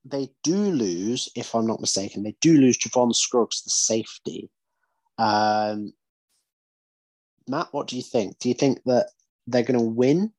[0.05, 4.49] they do lose, if I'm not mistaken, they do lose Javon Scruggs, the safety.
[5.17, 5.93] Um,
[7.47, 8.37] Matt, what do you think?
[8.39, 9.09] Do you think that
[9.47, 10.31] they're going to win,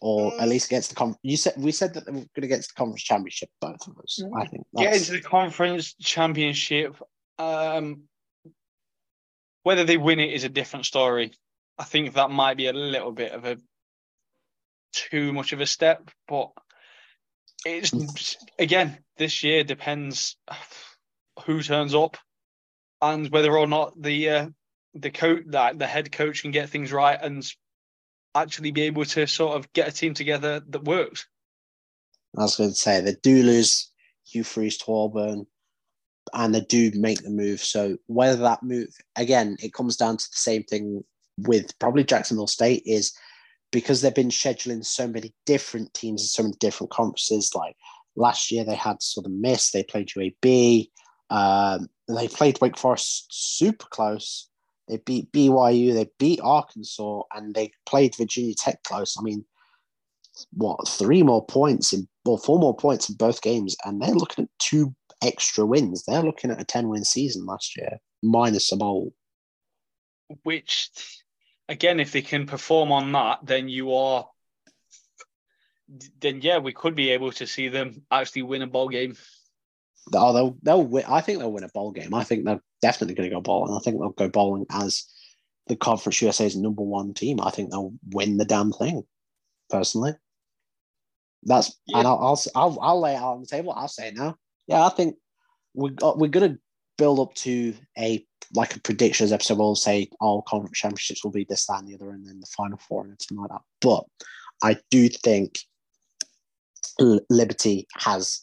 [0.00, 1.20] or at least against the conference?
[1.22, 3.86] You said we said that they were going to get to the conference championship, both
[3.86, 4.22] of us.
[4.36, 6.96] I think Get into the conference championship.
[7.38, 8.02] Um,
[9.62, 11.32] whether they win it is a different story.
[11.78, 13.58] I think that might be a little bit of a
[14.92, 16.50] too much of a step, but
[17.64, 20.36] it's again this year depends
[21.44, 22.16] who turns up
[23.00, 24.48] and whether or not the uh,
[24.94, 27.44] the coach that the head coach can get things right and
[28.34, 31.26] actually be able to sort of get a team together that works.
[32.36, 33.90] I was going to say they do lose
[34.26, 35.46] Hugh Freeze to Auburn,
[36.34, 37.60] and they do make the move.
[37.60, 41.04] So whether that move again, it comes down to the same thing
[41.38, 43.12] with probably Jacksonville State is
[43.70, 47.52] because they've been scheduling so many different teams in so many different conferences.
[47.54, 47.76] Like
[48.16, 50.90] last year, they had Southern Miss, they played UAB,
[51.30, 54.48] um, they played Wake Forest super close.
[54.88, 59.16] They beat BYU, they beat Arkansas, and they played Virginia Tech close.
[59.18, 59.44] I mean,
[60.52, 64.44] what three more points in well, four more points in both games, and they're looking
[64.44, 66.04] at two extra wins.
[66.04, 69.14] They're looking at a ten win season last year, minus a bowl.
[70.44, 70.90] Which,
[71.68, 74.28] again, if they can perform on that, then you are.
[76.20, 79.16] Then yeah, we could be able to see them actually win a bowl game.
[80.14, 81.04] Oh, they'll they'll win.
[81.06, 82.14] I think they'll win a bowl game.
[82.14, 83.76] I think they're definitely going to go bowling.
[83.76, 85.04] I think they'll go bowling as
[85.68, 87.40] the Conference USA's number one team.
[87.40, 89.02] I think they'll win the damn thing.
[89.70, 90.12] Personally,
[91.44, 91.98] that's Yeah.
[91.98, 93.72] and I'll, I'll I'll I'll lay it out on the table.
[93.72, 94.36] I'll say it now.
[94.66, 95.16] Yeah, I think
[95.74, 96.58] we're going to
[96.98, 99.58] build up to a like a predictions episode.
[99.58, 102.46] We'll say all conference championships will be this, that, and the other, and then the
[102.46, 103.62] final four and something like that.
[103.80, 104.04] But
[104.62, 105.58] I do think
[106.98, 108.42] Liberty has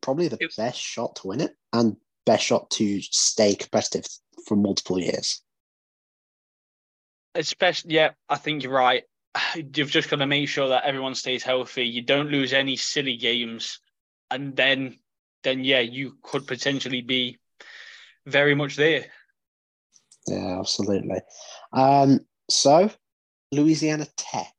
[0.00, 1.96] probably the best shot to win it and
[2.26, 4.06] best shot to stay competitive
[4.46, 5.42] for multiple years.
[7.34, 9.04] Especially, yeah, I think you're right.
[9.54, 11.86] You've just got to make sure that everyone stays healthy.
[11.86, 13.80] You don't lose any silly games,
[14.30, 14.98] and then,
[15.44, 17.38] then yeah, you could potentially be
[18.26, 19.04] very much there.
[20.26, 21.20] Yeah, absolutely.
[21.72, 22.20] Um,
[22.50, 22.90] so
[23.52, 24.52] Louisiana Tech.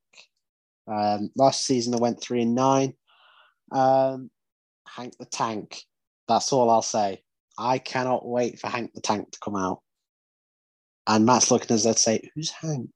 [0.88, 2.94] Um, last season they went three and nine.
[3.72, 4.30] Um,
[4.88, 5.82] Hank the Tank.
[6.28, 7.24] That's all I'll say.
[7.58, 9.82] I cannot wait for Hank the Tank to come out.
[11.08, 12.90] And Matt's looking as I'd say, who's Hank?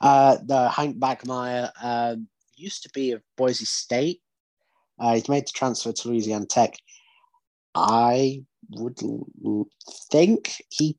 [0.00, 4.20] Uh, the Hank Bachmeier um, used to be of Boise State.
[4.98, 6.74] Uh, he's made the transfer to Louisiana Tech.
[7.74, 8.98] I would
[10.10, 10.96] think he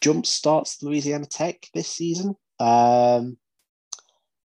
[0.00, 2.34] jump starts Louisiana Tech this season.
[2.58, 3.36] Um,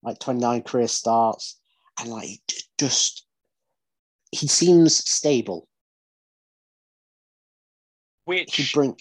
[0.03, 1.61] like 29 career starts,
[1.99, 2.41] and like he
[2.79, 3.27] just
[4.31, 5.69] he seems stable.
[8.25, 8.97] Which He bring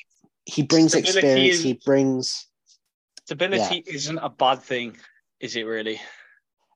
[0.46, 1.58] he brings experience.
[1.58, 2.48] is- He brings
[3.26, 4.98] stability isn't a bad thing,
[5.40, 6.00] is it really?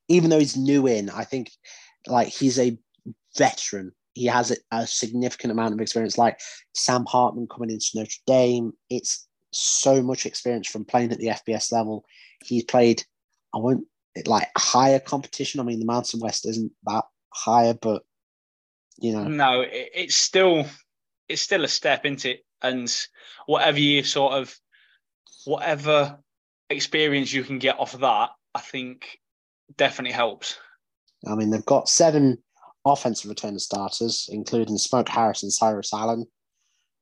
[0.07, 1.09] even though he's new in.
[1.09, 1.49] I think
[2.07, 2.77] like he's a
[3.37, 3.91] veteran.
[4.15, 6.17] He has a, a significant amount of experience.
[6.17, 6.39] Like
[6.73, 11.71] Sam Hartman coming into Notre Dame, it's so much experience from playing at the FBS
[11.71, 12.05] level.
[12.43, 13.03] He's played,
[13.53, 13.85] I won't
[14.25, 15.59] like higher competition.
[15.59, 17.03] I mean, the Mountain West isn't that
[17.33, 18.03] higher, but
[18.97, 20.65] you know, No, it, it's still
[21.27, 22.93] it's still a step into it, and
[23.45, 24.55] whatever you sort of
[25.45, 26.17] whatever
[26.69, 29.19] experience you can get off of that, I think
[29.77, 30.57] definitely helps.
[31.27, 32.37] I mean, they've got seven
[32.85, 36.25] offensive return starters, including Smoke Harris and Cyrus Allen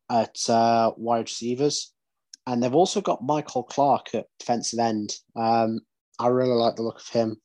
[0.09, 1.93] at uh, wide receivers.
[2.47, 5.13] And they've also got Michael Clark at defensive end.
[5.35, 5.81] Um,
[6.19, 7.37] I really like the look of him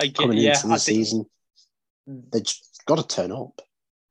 [0.00, 1.26] I get, coming yeah, into the I think, season.
[2.06, 2.42] They've
[2.86, 3.60] got to turn up.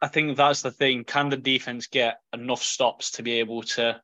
[0.02, 1.04] I think that's the thing.
[1.06, 4.02] Can the defense get enough stops to be able to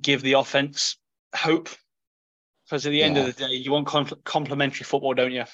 [0.00, 0.96] give the offense
[1.34, 1.68] hope?
[2.64, 3.22] Because at the end Yeah.
[3.22, 5.44] of the day, you want com- complementary football, don't you?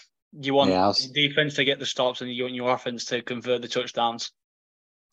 [0.40, 3.04] You want Yeah, was- the defense to get the stops, and you want your offense
[3.06, 4.32] to convert the touchdowns.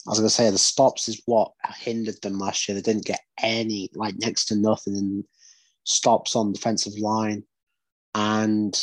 [0.08, 2.76] I was going to say the stops is what hindered them last year.
[2.76, 5.24] They didn't get any, like next to nothing in
[5.84, 7.44] stops on defensive line.
[8.16, 8.76] And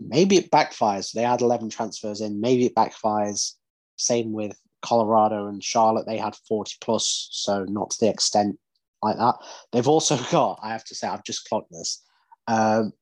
[0.00, 1.12] maybe it backfires.
[1.12, 2.40] They had 11 transfers in.
[2.40, 3.52] Maybe it backfires.
[3.96, 6.06] Same with Colorado and Charlotte.
[6.06, 8.58] They had 40 plus, so not to the extent
[9.02, 9.34] like that.
[9.72, 12.02] They've also got, I have to say, I've just clocked this.
[12.48, 12.92] Um,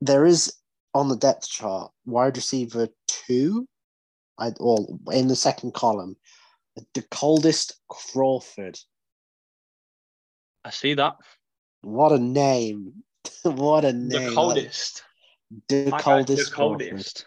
[0.00, 0.52] there is
[0.94, 3.66] on the depth chart wide receiver two
[4.38, 6.16] I, or in the second column,
[6.94, 8.78] the coldest Crawford.
[10.64, 11.14] I see that.
[11.82, 13.04] What a name!
[13.42, 14.08] what a name!
[14.08, 15.02] The coldest.
[15.68, 16.50] The coldest.
[16.50, 16.88] The Crawford.
[16.88, 17.26] coldest.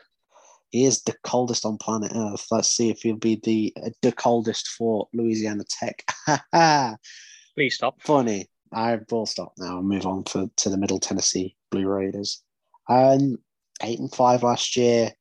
[0.72, 2.47] He is the coldest on planet Earth.
[2.51, 6.03] Let's see if he'll be the uh, the coldest for Louisiana Tech.
[7.55, 8.01] Please stop.
[8.01, 8.47] Funny.
[8.74, 12.43] I will stop now and move on for, to the Middle Tennessee Blue Raiders.
[12.89, 13.38] Um,
[13.82, 15.11] eight and five last year.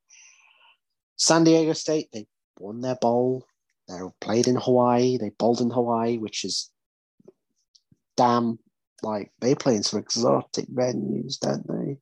[1.16, 2.26] San Diego State, they
[2.58, 3.44] won their bowl.
[3.88, 5.18] They played in Hawaii.
[5.18, 6.70] They bowled in Hawaii, which is
[8.16, 8.58] damn
[9.02, 11.98] like they play in some exotic venues, don't they?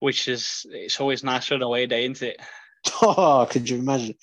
[0.00, 2.40] Which is it's always nicer on away day, isn't it?
[3.02, 4.14] Oh, could you imagine?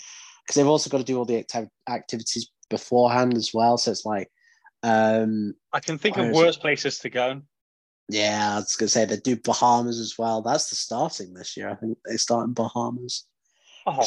[0.43, 3.77] Because they've also got to do all the acti- activities beforehand as well.
[3.77, 4.29] So it's like,
[4.83, 7.41] um, I can think of worse places to go.
[8.09, 10.41] Yeah, I was gonna say they do Bahamas as well.
[10.41, 11.69] That's the starting this year.
[11.69, 13.25] I think they start in Bahamas.
[13.87, 14.03] Oh,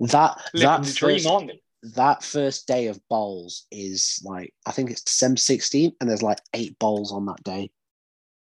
[0.00, 1.52] That that first, aren't
[1.94, 6.40] that first day of bowls is like I think it's December 16th, and there's like
[6.54, 7.70] eight bowls on that day.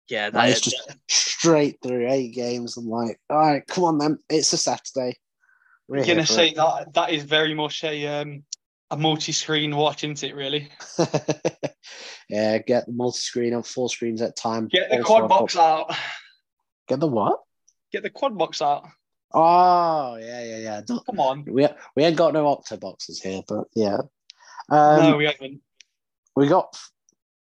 [0.09, 2.77] Yeah, Like, that it's is just straight through eight games.
[2.77, 4.19] I'm like, all right, come on then.
[4.31, 5.17] It's a Saturday.
[5.89, 6.57] We're I'm gonna say it.
[6.57, 8.45] that that is very much a um
[8.91, 10.35] a multi-screen watch, isn't it?
[10.35, 10.69] Really.
[12.29, 14.69] yeah, get the multi-screen on four screens at time.
[14.69, 15.95] Get the quad box out.
[16.89, 17.41] Get the what?
[17.93, 18.87] Get the quad box out.
[19.33, 20.81] Oh yeah, yeah, yeah.
[20.87, 21.45] Don't- Come on.
[21.47, 23.99] We we ain't got no octo boxes here, but yeah.
[24.71, 25.61] Um, no, we haven't.
[26.35, 26.77] we got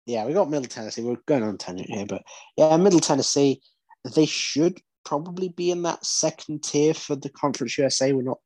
[0.07, 1.03] yeah, we got Middle Tennessee.
[1.03, 2.23] We're going on tangent here, but
[2.57, 3.61] yeah, Middle Tennessee,
[4.15, 8.13] they should probably be in that second tier for the Conference USA.
[8.13, 8.39] We're not.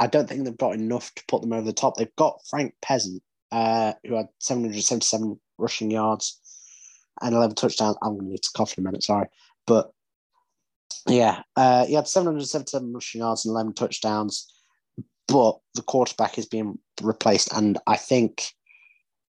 [0.00, 1.96] I don't think they've got enough to put them over the top.
[1.96, 3.22] They've got Frank Peasant,
[3.52, 6.40] uh, who had 777 rushing yards
[7.20, 7.96] and 11 touchdowns.
[8.02, 9.28] I'm going to need to cough in a minute, sorry,
[9.66, 9.92] but
[11.06, 14.50] yeah, uh, he had 777 rushing yards and 11 touchdowns,
[15.28, 18.52] but the quarterback is being replaced, and I think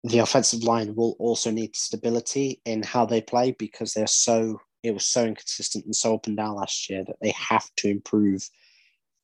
[0.04, 4.92] the offensive line will also need stability in how they play because they're so it
[4.92, 8.50] was so inconsistent and so up and down last year that they have to improve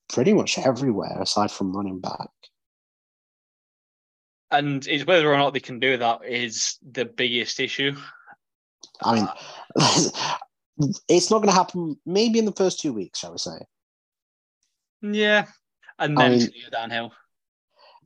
[0.10, 2.30] pretty much everywhere aside from running back.
[4.52, 7.96] And is whether or not they can do that is the biggest issue.
[9.02, 9.28] I mean,
[11.10, 13.58] it's not going to happen maybe in the first two weeks, shall we say?
[15.02, 15.46] Yeah.
[16.00, 17.12] And I then mean- it's downhill.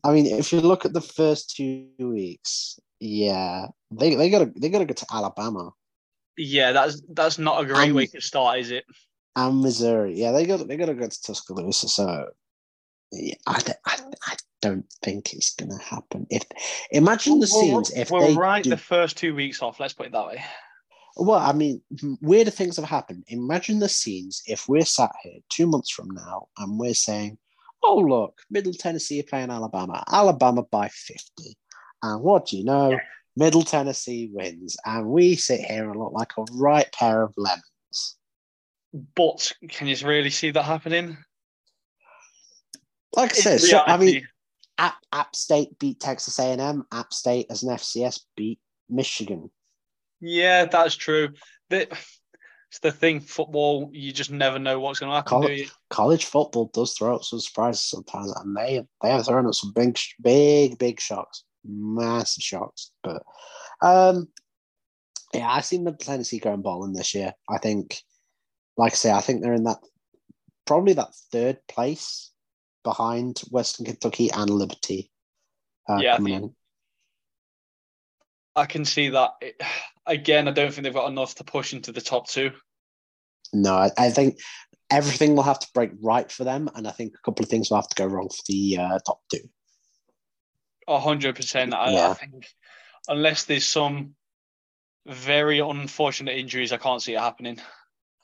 [0.01, 4.69] I mean, if you look at the first two weeks, yeah, they they gotta they
[4.69, 5.71] gotta go to Alabama
[6.37, 8.85] Yeah, that's that's not a great Um, way to start, is it?
[9.47, 10.13] And Missouri.
[10.15, 11.87] Yeah, they got they gotta go to Tuscaloosa.
[11.89, 12.27] So
[13.11, 16.27] yeah, I, don't- I, I don't think it's gonna happen.
[16.29, 16.43] If
[16.91, 19.79] imagine the scenes if they write do, the first two weeks off.
[19.79, 20.43] Let's put it that way.
[21.17, 21.81] well, I mean,
[22.21, 23.23] weirder things have happened.
[23.27, 27.37] Imagine the scenes if we're sat here two months from now and we're saying,
[27.83, 30.03] "Oh look, Middle Tennessee are playing Alabama.
[30.11, 31.57] Alabama by fifty,
[32.03, 32.89] and what do you know?
[33.37, 37.63] Middle Tennessee wins, and we sit here and look like a right pair of lemons."
[38.93, 41.17] But can you really see that happening?
[43.15, 44.27] Like I said, so, I mean,
[44.77, 46.85] App, App State beat Texas A&M.
[46.91, 48.59] App State as an FCS beat
[48.89, 49.49] Michigan.
[50.19, 51.29] yeah, that's true.
[51.69, 51.87] The,
[52.71, 53.19] it's the thing.
[53.19, 55.29] Football, you just never know what's going to happen.
[55.29, 55.67] Col- do you?
[55.89, 59.73] College football does throw up some surprises sometimes, and they they have thrown up some
[59.73, 62.91] big, big, big shocks, massive shocks.
[63.03, 63.23] But
[63.81, 64.27] um,
[65.33, 67.33] yeah, I've see Middle Tennessee going bowling this year.
[67.49, 68.01] I think,
[68.79, 69.79] like I say, I think they're in that
[70.65, 72.31] probably that third place
[72.85, 75.11] behind Western Kentucky and Liberty.
[75.87, 76.41] Uh, Yeah, I.
[78.55, 79.31] I can see that.
[79.41, 79.61] It,
[80.05, 82.51] again, I don't think they've got enough to push into the top two.
[83.51, 84.37] No, I, I think
[84.89, 87.69] everything will have to break right for them, and I think a couple of things
[87.69, 89.49] will have to go wrong for the uh, top two.
[90.87, 91.73] A hundred percent.
[91.73, 92.47] I, I think
[93.09, 94.15] unless there's some
[95.05, 97.59] very unfortunate injuries, I can't see it happening.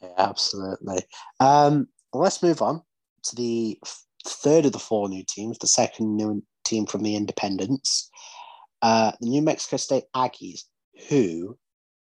[0.02, 1.04] Yeah, absolutely.
[1.40, 2.82] Um, let's move on
[3.24, 3.80] to the
[4.26, 8.10] third of the four new teams, the second new team from the Independents,
[8.82, 10.62] uh, the New Mexico State Aggies,
[11.10, 11.58] who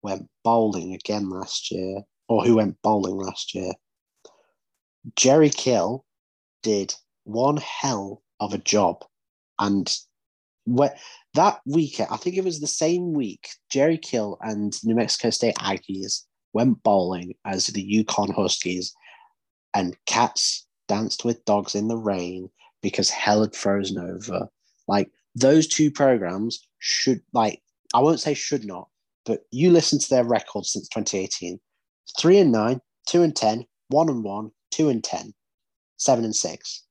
[0.02, 3.74] went bowling again last year, or who went bowling last year.
[5.16, 6.06] Jerry Kill
[6.64, 9.04] did one hell of a job,
[9.60, 9.96] and
[10.68, 10.96] wh-
[11.34, 15.56] that week, I think it was the same week, Jerry Kill and New Mexico State
[15.56, 16.24] Aggies
[16.56, 18.96] went bowling as the UConn Huskies,
[19.76, 22.50] and cats danced with dogs in the rain
[22.82, 24.48] because hell had frozen over.
[24.88, 27.62] Like those two programs should like
[27.94, 28.88] I won't say should not,
[29.26, 31.60] but you listen to their records since 2018.
[32.20, 35.34] Three and nine, two and ten, one and one, two and ten,
[35.98, 36.84] seven and six.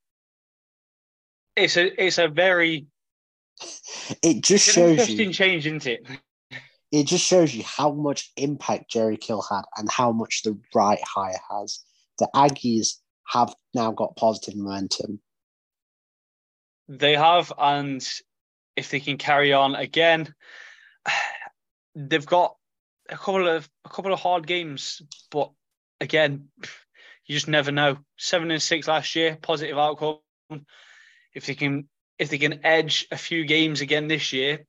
[1.55, 2.87] It's a it's a very
[4.21, 6.05] It just shows interesting you change, isn't it?
[6.91, 10.99] It just shows you how much impact Jerry Kill had and how much the right
[11.03, 11.79] hire has.
[12.19, 12.95] The Aggies
[13.27, 15.19] have now got positive momentum.
[16.87, 18.07] They have, and
[18.75, 20.33] if they can carry on again,
[21.95, 22.55] they've got
[23.09, 25.51] a couple of a couple of hard games, but
[26.01, 26.49] again,
[27.25, 27.97] you just never know.
[28.17, 30.19] Seven and six last year, positive outcome.
[31.33, 31.87] If they can
[32.19, 34.65] if they can edge a few games again this year,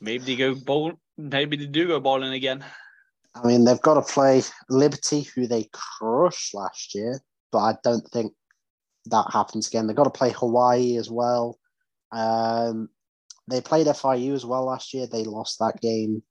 [0.00, 0.94] maybe they go bowl.
[1.18, 2.64] Maybe they do go bowling again.
[3.34, 7.20] I mean, they've got to play Liberty, who they crushed last year,
[7.52, 8.32] but I don't think
[9.06, 9.86] that happens again.
[9.86, 11.58] They've got to play Hawaii as well.
[12.12, 12.88] Um,
[13.48, 15.06] they played FIU as well last year.
[15.06, 16.22] They lost that game.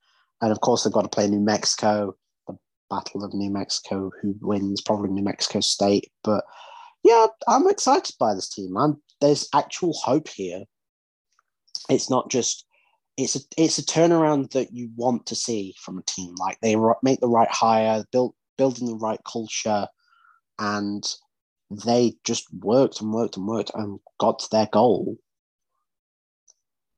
[0.42, 2.16] And of course, they've got to play New Mexico,
[2.48, 2.58] the
[2.90, 6.12] Battle of New Mexico, who wins, probably New Mexico State.
[6.24, 6.44] But
[7.04, 8.76] yeah, I'm excited by this team.
[8.78, 10.64] I'm, there's actual hope here.
[11.90, 12.66] It's not just
[13.18, 16.36] it's a it's a turnaround that you want to see from a team.
[16.36, 19.88] Like they make the right hire, build building the right culture,
[20.60, 21.04] and
[21.70, 25.18] they just worked and worked and worked and got to their goal.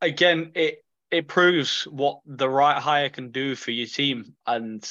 [0.01, 4.87] again, it it proves what the right hire can do for your team, and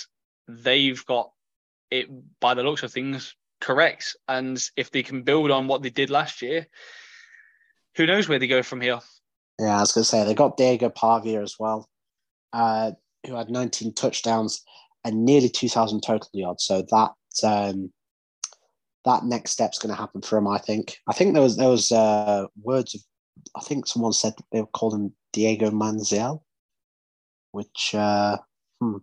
[0.48, 1.30] they've got
[1.90, 2.08] it
[2.40, 4.16] by the looks of things correct.
[4.28, 6.66] And if they can build on what they did last year,
[7.96, 9.00] who knows where they go from here?
[9.58, 11.88] Yeah, I was going to say they got Diego Pavia as well,
[12.52, 12.92] uh,
[13.26, 14.62] who had 19 touchdowns
[15.04, 16.64] and nearly 2,000 total yards.
[16.64, 17.12] So that
[17.44, 17.92] um,
[19.06, 20.48] that next step's going to happen for him.
[20.48, 20.98] I think.
[21.08, 23.00] I think there was there was uh, words of.
[23.54, 26.42] I think someone said they were called him Diego Manziel,
[27.52, 28.36] which uh,
[28.80, 28.96] hmm,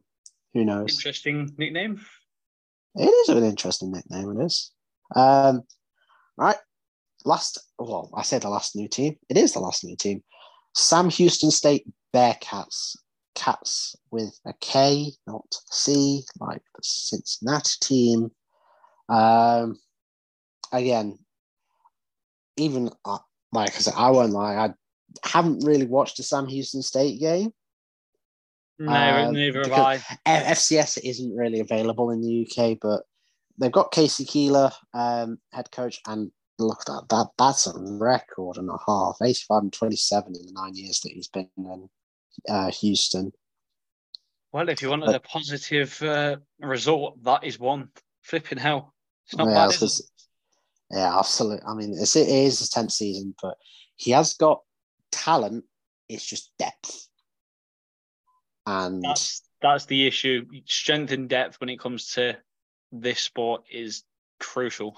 [0.54, 0.98] who knows?
[0.98, 2.02] Interesting nickname.
[2.96, 4.40] It is an interesting nickname.
[4.40, 4.72] It is.
[5.16, 5.64] Um,
[6.38, 6.58] right.
[7.26, 7.60] Last.
[7.80, 9.16] Well, I said the last new team.
[9.30, 10.22] It is the last new team.
[10.74, 12.98] Sam Houston State Bearcats.
[13.36, 18.32] Cats with a K, not C, like the Cincinnati team.
[19.10, 19.80] Um,
[20.72, 21.18] again,
[22.58, 23.18] even uh,
[23.52, 24.74] like I said, I won't lie, I
[25.28, 27.52] haven't really watched the Sam Houston State game.
[28.80, 29.98] No, Um, neither have I.
[30.28, 33.04] FCS isn't really available in the UK, but
[33.58, 34.26] they've got K.C.
[34.26, 39.18] Keeler, um, head coach, and look at that, that that's a record and a half
[39.22, 41.90] 85 and 27 in the nine years that he's been in
[42.50, 43.32] uh, Houston.
[44.52, 47.90] Well, if you wanted But- a positive uh, result, that is one.
[48.22, 48.94] Flipping hell.
[49.26, 49.90] It's not Yeah, bad.
[50.92, 51.66] yeah, absolutely.
[51.68, 53.58] I mean, it's, it is his 10th season, but
[53.96, 54.62] he has got
[55.12, 55.66] talent.
[56.08, 57.08] It's just depth.
[58.66, 60.46] And That's that's the issue.
[60.66, 62.38] Strength and depth when it comes to
[62.92, 64.04] this sport is
[64.40, 64.98] crucial.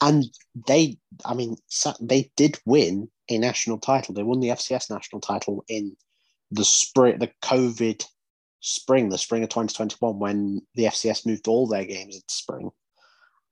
[0.00, 0.24] And
[0.66, 1.56] they, I mean,
[2.00, 4.14] they did win a national title.
[4.14, 5.96] They won the FCS national title in
[6.50, 8.04] the spring, the COVID
[8.60, 12.70] spring, the spring of 2021, when the FCS moved all their games into spring.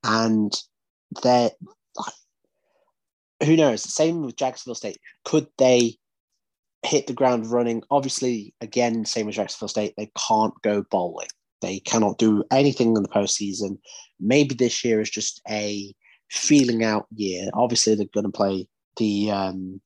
[0.02, 0.52] And
[1.22, 1.50] they're,
[3.42, 3.82] who knows?
[3.82, 4.98] Same with Jacksonville State.
[5.24, 5.96] Could they
[6.84, 7.82] hit the ground running?
[7.90, 11.28] Obviously, again, same with Jacksonville State, they can't go bowling.
[11.62, 13.78] They cannot do anything in the postseason.
[14.20, 15.94] Maybe this year is just a
[16.30, 17.50] feeling out year.
[17.54, 19.80] Obviously, they're going to play the um,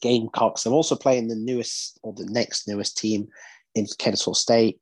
[0.00, 0.64] Gamecocks.
[0.64, 3.28] They're also playing the newest or the next newest team
[3.74, 4.80] in Kennesaw State.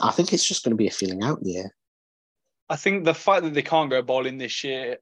[0.00, 1.74] I think it's just going to be a feeling out year.
[2.68, 4.96] I think the fact that they can't go bowling this year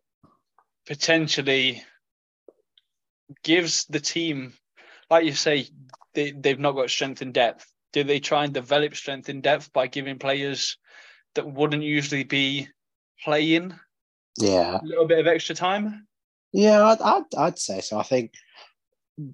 [0.87, 1.85] potentially
[3.45, 4.55] gives the team,
[5.09, 5.69] like you say,
[6.15, 7.67] they, they've not got strength and depth.
[7.93, 10.79] Do they try and develop strength and depth by giving players
[11.35, 12.69] that wouldn't usually be
[13.23, 13.75] playing
[14.41, 16.07] Yeah, a little bit of extra time?
[16.53, 17.99] yeah, I'd, I'd, I'd say so.
[17.99, 18.33] I think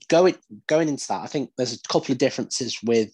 [0.09, 0.37] going
[0.67, 3.11] going into that, I think there's a couple of differences with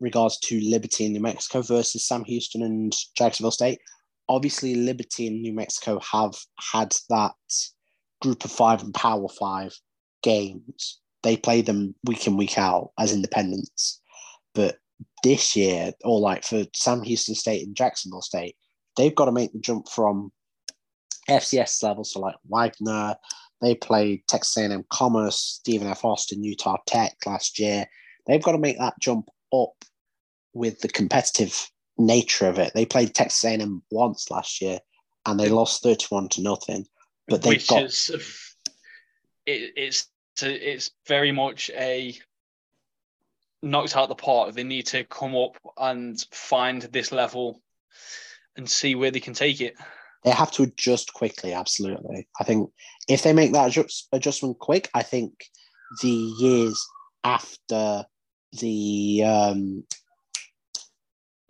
[0.00, 3.80] regards to Liberty in New Mexico versus Sam Houston and Jacksonville State.
[4.28, 6.34] Obviously, Liberty and New Mexico have
[6.72, 7.34] had that
[8.22, 9.74] group of five and power five
[10.22, 11.00] games.
[11.22, 14.00] They play them week in, week out as independents.
[14.54, 14.76] But
[15.22, 18.56] this year, or like for Sam Houston State and Jacksonville State,
[18.96, 20.32] they've got to make the jump from
[21.28, 23.16] FCS level, so like Wagner,
[23.60, 26.04] they played Texas A&M Commerce, Stephen F.
[26.04, 27.86] Austin, Utah Tech last year.
[28.26, 29.72] They've got to make that jump up
[30.52, 32.72] with the competitive nature of it.
[32.74, 34.78] They played Texas A&M once last year,
[35.26, 36.86] and they lost thirty-one to nothing.
[37.28, 38.10] But they've Which got is
[39.46, 40.08] it, it's
[40.42, 42.16] it's very much a
[43.62, 44.54] knocked out the park.
[44.54, 47.60] They need to come up and find this level
[48.56, 49.76] and see where they can take it.
[50.22, 51.52] They have to adjust quickly.
[51.52, 52.70] Absolutely, I think
[53.08, 55.32] if they make that adjust, adjustment quick, I think
[56.02, 56.80] the years
[57.24, 58.04] after
[58.52, 59.84] the um,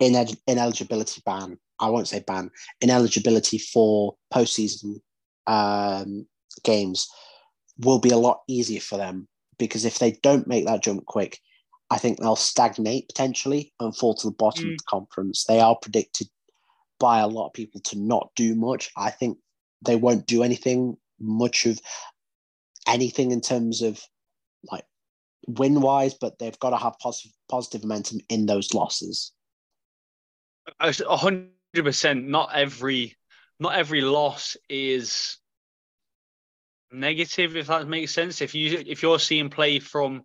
[0.01, 2.51] inel- ineligibility ban, I won't say ban,
[2.81, 4.99] ineligibility for postseason
[5.47, 6.25] um,
[6.63, 7.07] games
[7.79, 11.39] will be a lot easier for them because if they don't make that jump quick,
[11.89, 14.73] I think they'll stagnate potentially and fall to the bottom Mm.
[14.73, 15.43] of the conference.
[15.45, 16.29] They are predicted
[17.01, 18.91] by a lot of people to not do much.
[18.95, 19.39] I think
[19.83, 21.79] they won't do anything much of
[22.87, 23.99] anything in terms of
[24.71, 24.85] like
[25.47, 29.31] win wise, but they've got to have positive positive momentum in those losses.
[30.79, 32.27] A hundred percent.
[32.27, 33.17] Not every
[33.59, 35.37] not every loss is
[36.91, 38.41] negative, if that makes sense.
[38.41, 40.23] If you if you're seeing play from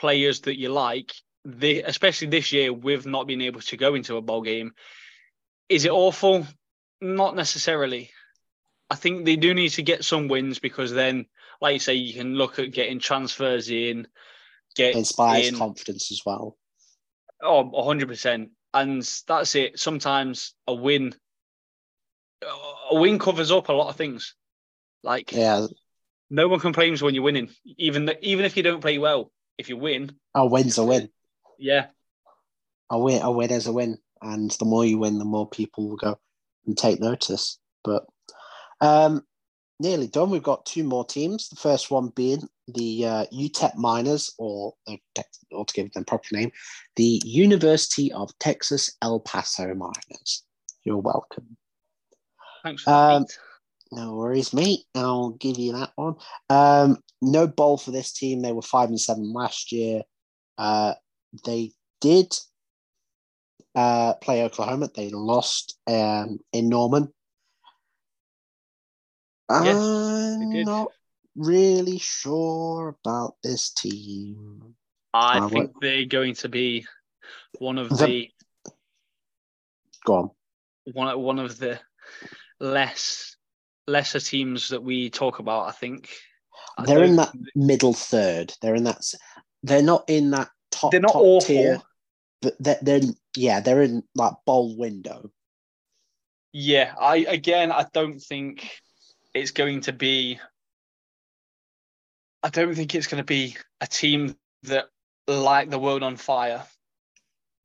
[0.00, 1.12] players that you like,
[1.44, 4.72] especially this year with not being able to go into a bowl game,
[5.72, 6.46] is it awful?
[7.00, 8.10] Not necessarily.
[8.90, 11.26] I think they do need to get some wins because then,
[11.60, 14.06] like you say, you can look at getting transfers in,
[14.76, 15.56] get inspires in.
[15.56, 16.56] confidence as well.
[17.42, 18.50] Oh, 100%.
[18.74, 19.78] And that's it.
[19.78, 21.14] Sometimes a win
[22.90, 24.34] a win covers up a lot of things.
[25.02, 25.66] Like Yeah,
[26.30, 29.30] No one complains when you're winning, even the, even if you don't play well.
[29.58, 31.08] If you win, A win's a win.
[31.58, 31.86] yeah,
[32.90, 35.88] A win, a win is a win, and the more you win, the more people
[35.88, 36.18] will go
[36.66, 37.58] and take notice.
[37.84, 38.06] But
[38.80, 39.22] um,
[39.80, 40.30] nearly done.
[40.30, 41.48] We've got two more teams.
[41.48, 44.96] The first one being the uh, UTEP Miners, or uh,
[45.50, 46.50] or to give them proper name,
[46.96, 50.44] the University of Texas El Paso Miners.
[50.84, 51.56] You're welcome.
[52.62, 52.90] thanks for.
[52.90, 53.26] Um.
[53.94, 54.84] No worries, mate.
[54.94, 56.14] I'll give you that one.
[56.48, 58.40] Um, no bowl for this team.
[58.40, 60.00] They were five and seven last year.
[60.56, 60.94] Uh,
[61.44, 62.34] they did
[63.74, 64.88] uh, play Oklahoma.
[64.94, 67.12] They lost um, in Norman.
[69.50, 70.88] Yes, I'm not
[71.36, 74.74] really sure about this team.
[75.12, 76.86] I uh, think they're going to be
[77.58, 78.30] one of The- the
[80.04, 80.30] Go on.
[80.92, 81.78] one one of the
[82.58, 83.36] less
[83.86, 85.68] lesser teams that we talk about.
[85.68, 86.08] I think
[86.84, 88.54] They're in that middle third.
[88.62, 89.02] They're in that.
[89.62, 90.90] They're not in that top.
[90.90, 91.46] They're not top awful.
[91.46, 91.82] tier,
[92.42, 93.00] but they're, they're
[93.36, 93.60] yeah.
[93.60, 95.30] They're in like bowl window.
[96.52, 98.68] Yeah, I again, I don't think
[99.32, 100.38] it's going to be.
[102.42, 104.86] I don't think it's going to be a team that
[105.26, 106.64] light the world on fire.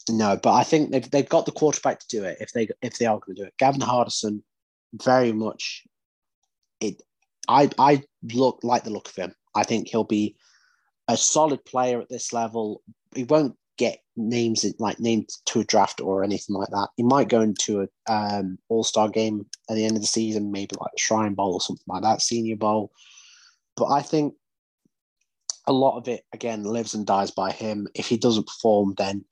[0.10, 2.98] No, but I think they've they've got the quarterback to do it if they if
[2.98, 3.58] they are going to do it.
[3.58, 4.42] Gavin Hardison,
[4.94, 5.84] very much.
[6.80, 7.02] It,
[7.50, 8.04] I I
[8.34, 9.34] look like the look of him.
[9.56, 10.38] I think he'll be
[11.08, 12.82] a solid player at this level.
[13.16, 16.90] He won't get names like named to a draft or anything like that.
[16.98, 20.52] He might go into a um, All Star game at the end of the season,
[20.52, 22.92] maybe like Shrine Bowl or something like that, Senior Bowl.
[23.76, 24.34] But I think
[25.68, 27.88] a lot of it again lives and dies by him.
[27.94, 29.24] If he doesn't perform, then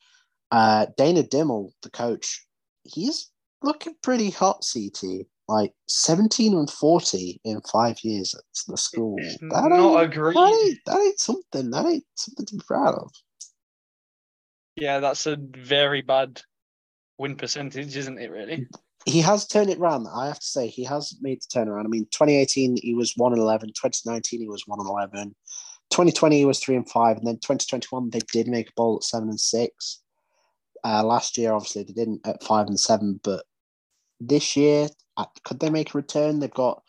[0.51, 2.45] uh, Dana Dimel, the coach,
[2.83, 3.31] he's
[3.63, 4.63] looking pretty hot.
[4.71, 9.17] CT like seventeen and forty in five years at the school.
[9.19, 11.69] It's That not ain't, a great- That ain't, that ain't something.
[11.71, 13.11] That ain't something to be proud of.
[14.75, 16.41] Yeah, that's a very bad
[17.17, 18.29] win percentage, isn't it?
[18.29, 18.67] Really?
[19.05, 20.07] He has turned it around.
[20.13, 21.85] I have to say, he has made the turnaround.
[21.85, 23.69] I mean, 2018 he was one and 11.
[23.69, 25.35] 2019 he was one and 11.
[25.91, 29.03] 2020 he was three and five, and then 2021 they did make a bowl at
[29.03, 30.01] seven and six.
[30.83, 33.45] Uh, last year, obviously, they didn't at five and seven, but
[34.19, 34.87] this year,
[35.43, 36.39] could they make a return?
[36.39, 36.81] They've got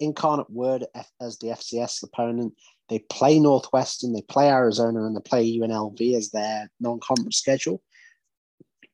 [0.00, 0.84] Incarnate Word
[1.20, 2.54] as the FCS opponent.
[2.88, 7.82] They play Northwestern, they play Arizona, and they play UNLV as their non-conference schedule.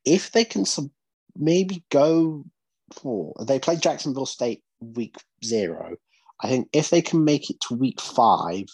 [0.05, 0.91] If they can sub-
[1.37, 2.45] maybe go
[2.93, 5.97] for, they play Jacksonville State week zero.
[6.41, 8.67] I think if they can make it to week five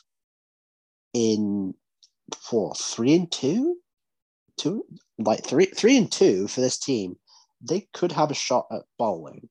[1.15, 1.75] in
[2.37, 3.77] for three and two,
[4.57, 4.85] two
[5.19, 7.17] like three three and two for this team,
[7.63, 9.49] they could have a shot at bowling.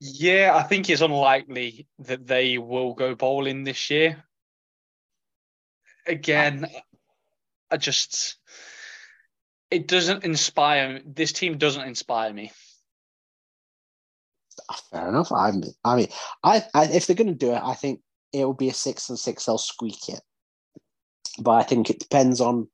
[0.00, 4.22] Yeah, I think it's unlikely that they will go bowling this year.
[6.06, 6.66] Again,
[7.70, 8.36] I just
[9.70, 12.52] it doesn't inspire this team doesn't inspire me.
[14.70, 15.32] Ah, Fair enough.
[15.32, 16.08] I mean, I mean,
[16.42, 18.00] I, I if they're going to do it, I think
[18.32, 19.44] it will be a six and six.
[19.44, 20.20] They'll squeak it,
[21.40, 22.68] but I think it depends on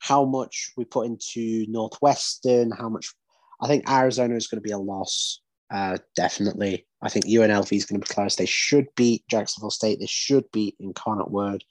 [0.00, 2.72] how much we put into Northwestern.
[2.72, 3.14] How much?
[3.60, 5.40] I think Arizona is going to be a loss.
[5.74, 6.86] Uh, definitely.
[7.02, 8.36] I think UNLV is going to be close.
[8.36, 9.98] They should beat Jacksonville State.
[9.98, 11.64] They should beat Incarnate Word.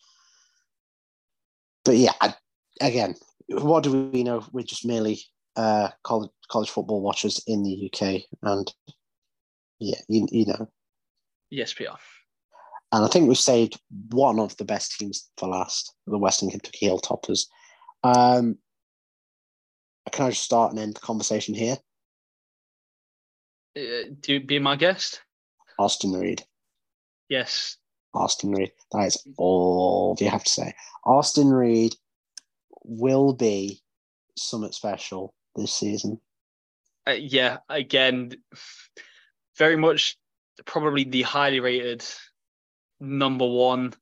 [1.85, 2.33] But yeah, I,
[2.81, 3.15] again,
[3.47, 4.45] what do we know?
[4.51, 5.21] We're just merely
[5.55, 8.73] uh, college college football watchers in the UK, and
[9.79, 10.67] yeah, you, you know,
[11.49, 11.83] Yes, PR.
[12.91, 13.79] and I think we've saved
[14.11, 17.45] one of the best teams for last, the Western Kentucky Hilltoppers.
[18.03, 18.57] Um,
[20.11, 21.77] can I just start and end the conversation here?
[23.77, 25.21] Uh, do be my guest?
[25.79, 26.43] Austin Reed.
[27.29, 27.77] Yes.
[28.13, 28.71] Austin Reed.
[28.91, 30.73] That is all you have to say.
[31.05, 31.95] Austin Reed
[32.83, 33.81] will be
[34.37, 36.19] something special this season.
[37.07, 38.33] Uh, yeah, again,
[39.57, 40.17] very much
[40.65, 42.05] probably the highly rated
[42.99, 43.93] number one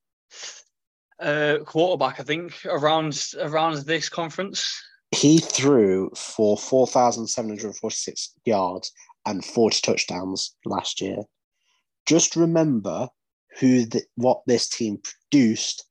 [1.18, 4.82] uh, quarterback, I think, around around this conference.
[5.10, 8.92] He threw for 4,746 yards
[9.26, 11.18] and 40 touchdowns last year.
[12.06, 13.08] Just remember
[13.60, 14.98] who the, what this team
[15.30, 15.84] produced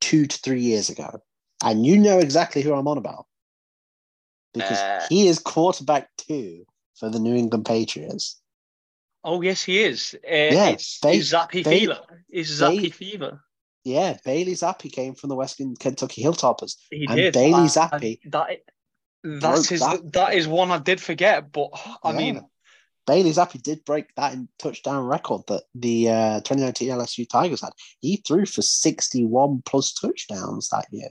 [0.00, 1.20] two to three years ago.
[1.62, 3.26] And you know exactly who I'm on about.
[4.54, 5.06] Because Uh.
[5.08, 8.40] he is quarterback two for the New England Patriots.
[9.24, 10.14] Oh yes, he is.
[10.24, 12.00] Uh, Yeah, it's, they- it's Zappe they- Fever.
[12.28, 13.44] It's Zappe Fever.
[13.84, 16.76] Yeah, Bailey Zappe came from the Western Kentucky Hilltoppers.
[16.90, 17.34] He and did.
[17.34, 18.60] Bailey Zappe that
[19.24, 19.80] that's his.
[19.80, 20.12] that.
[20.12, 21.70] That is one I did forget, but
[22.02, 22.16] I Yeah.
[22.16, 22.40] mean,
[23.06, 27.72] Bailey Zappe did break that in touchdown record that the uh, 2019 LSU Tigers had.
[28.00, 31.08] He threw for 61 plus touchdowns that year,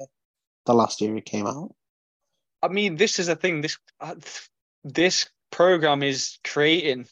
[0.65, 1.73] the last year he came out.
[2.61, 3.61] I mean, this is the thing.
[3.61, 4.15] This uh,
[4.83, 7.07] this program is creating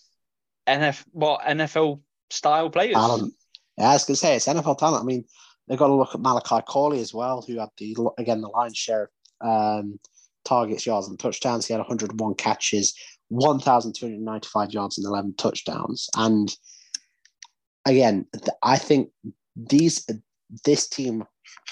[0.68, 2.94] NF what NFL style players.
[2.94, 3.34] Talent.
[3.78, 5.04] Yeah, I was to say, it's NFL talent.
[5.04, 5.26] I mean,
[5.68, 8.78] they've got to look at Malachi Corley as well, who had the, again, the lion's
[8.78, 9.10] share
[9.42, 10.00] of um,
[10.46, 11.66] targets, yards, and touchdowns.
[11.66, 12.96] He had 101 catches,
[13.30, 16.10] 1,295 yards and 11 touchdowns.
[16.16, 16.56] And
[17.86, 18.28] again,
[18.64, 19.10] I think
[19.56, 20.08] these
[20.64, 21.26] this team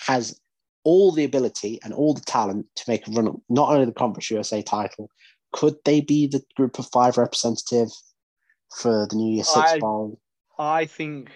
[0.06, 0.40] has
[0.84, 4.30] all the ability and all the talent to make a run not only the Conference
[4.32, 5.10] USA title,
[5.54, 7.90] could they be the group of five representative
[8.78, 10.20] for the New Year Six I- Bowl?
[10.60, 11.32] I think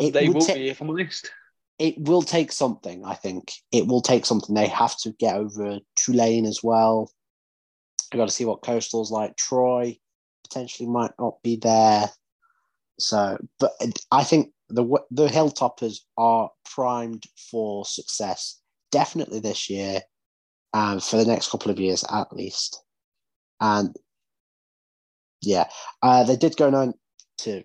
[0.00, 1.30] It they will be, if I'm honest.
[1.78, 3.04] It will take something.
[3.04, 4.54] I think it will take something.
[4.54, 7.12] They have to get over Tulane as well.
[8.12, 9.36] I got to see what Coastal's like.
[9.36, 9.98] Troy
[10.42, 12.10] potentially might not be there.
[12.98, 13.72] So, but
[14.10, 18.60] I think the the Hilltoppers are primed for success.
[18.90, 20.00] Definitely this year,
[20.74, 22.82] and for the next couple of years at least.
[23.60, 23.94] And
[25.42, 25.68] yeah,
[26.02, 26.94] uh, they did go nine
[27.38, 27.62] to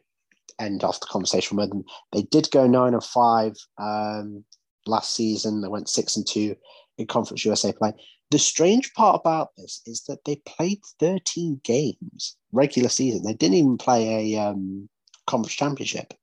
[0.60, 1.84] end off the conversation with them.
[2.12, 4.44] They did go nine and five um,
[4.86, 5.62] last season.
[5.62, 6.56] They went six and two
[6.98, 7.94] in Conference USA play.
[8.32, 13.24] The strange part about this is that they played 13 games regular season.
[13.24, 14.90] They didn't even play a um,
[15.28, 16.14] conference championship.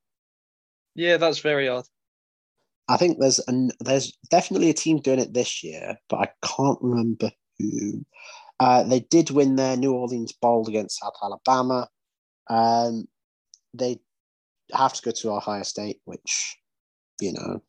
[0.95, 1.85] Yeah, that's very odd.
[2.89, 6.79] I think there's an there's definitely a team doing it this year, but I can't
[6.81, 8.05] remember who.
[8.59, 11.89] Uh, they did win their New Orleans Bowl against South Alabama.
[12.49, 13.07] Um,
[13.73, 14.01] they
[14.75, 16.57] have to go to Ohio State, which
[17.21, 17.63] you know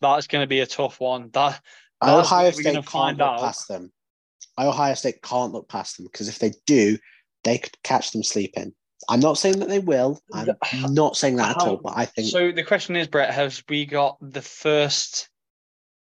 [0.00, 1.30] That's going to be a tough one.
[1.32, 1.60] That
[2.02, 3.40] Ohio State can't find look out.
[3.40, 3.92] past them.
[4.58, 6.98] Ohio State can't look past them because if they do,
[7.42, 8.72] they could catch them sleeping.
[9.08, 10.20] I'm not saying that they will.
[10.32, 11.76] I'm not saying that at all.
[11.78, 15.28] But I think So the question is, Brett, has we got the first,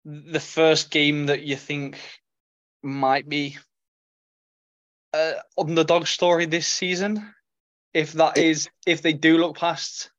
[0.04, 1.98] the first game that you think
[2.82, 3.56] might be
[5.14, 7.32] uh, underdog story this season?
[7.94, 10.10] If that It- is, if they do look past,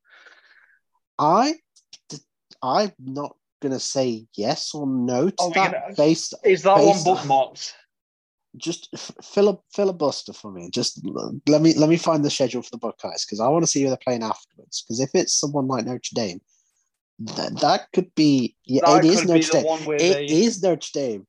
[1.20, 1.53] I,
[2.61, 6.34] I'm not gonna say yes or no to oh we that gonna- based.
[6.43, 7.74] is that one Based on- bookmarked?
[8.57, 10.70] Just f- fill a filibuster for me.
[10.72, 11.01] Just
[11.47, 13.82] let me let me find the schedule for the Buckeyes because I want to see
[13.82, 14.82] who they're playing afterwards.
[14.82, 16.39] Because if it's someone like Notre Dame,
[17.20, 18.55] that that could be.
[18.66, 19.66] Yeah, That it is Notre Dame.
[19.66, 21.28] one It they- is Notre Dame.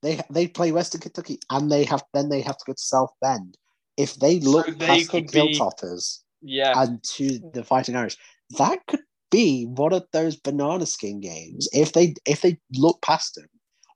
[0.00, 3.12] They they play Western Kentucky and they have then they have to go to South
[3.20, 3.58] Bend.
[3.98, 5.28] If they So look they past the be-
[5.58, 8.16] Hilltoppers Yeah, and to the Fighting Irish,
[8.58, 9.00] that could
[9.30, 11.68] be one of those banana skin games.
[11.72, 13.48] If they if they look past them,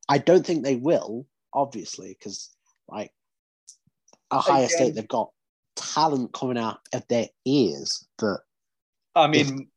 [0.08, 2.50] I don't think they will, obviously, because
[2.88, 3.12] like
[4.32, 5.30] Ohio Again- State, they've got
[5.76, 8.40] talent coming out of their ears that
[9.14, 9.68] I mean,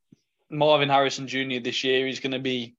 [0.50, 1.60] Marvin Harrison Jr.
[1.62, 2.76] this year is going to be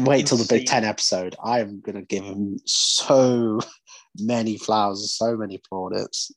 [0.00, 1.36] wait till the Big Ten episode.
[1.42, 3.60] I'm gonna give him so
[4.18, 6.32] many flowers, so many plaudits.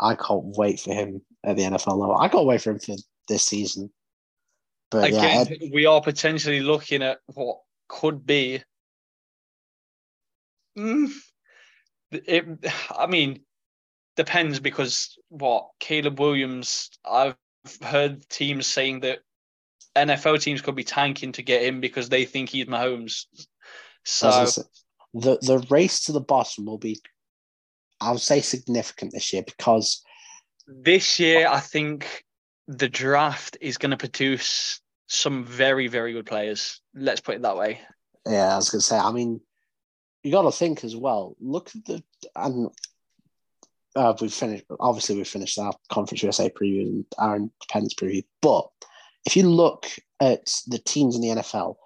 [0.00, 2.16] I can't wait for him at the NFL level.
[2.18, 2.96] I can't wait for him for
[3.28, 3.92] this season.
[4.90, 5.70] But yeah, again.
[5.72, 7.58] We are potentially looking at what
[7.88, 8.62] could be.
[10.78, 11.10] Mm,
[12.10, 12.46] it,
[12.96, 13.40] I mean,
[14.16, 16.90] depends because what Caleb Williams.
[17.04, 17.36] I've
[17.82, 19.18] heard teams saying that
[19.96, 23.26] NFL teams could be tanking to get him because they think he's Mahomes.
[24.04, 24.62] So say,
[25.12, 27.00] the the race to the bottom will be,
[28.00, 30.02] I would say, significant this year because
[30.66, 32.24] this year, I think
[32.68, 36.80] the draft is going to produce some very, very good players.
[36.94, 37.80] Let's put it that way.
[38.26, 38.98] yeah, I was gonna say.
[38.98, 39.40] I mean,
[40.22, 41.34] you got to think as well.
[41.40, 42.02] Look at the
[42.36, 42.70] and
[43.96, 44.64] uh, we've finished.
[44.78, 48.24] Obviously, we've finished our conference USA preview and our independence preview.
[48.42, 48.68] But
[49.24, 49.86] if you look
[50.20, 51.76] at the teams in the NFL,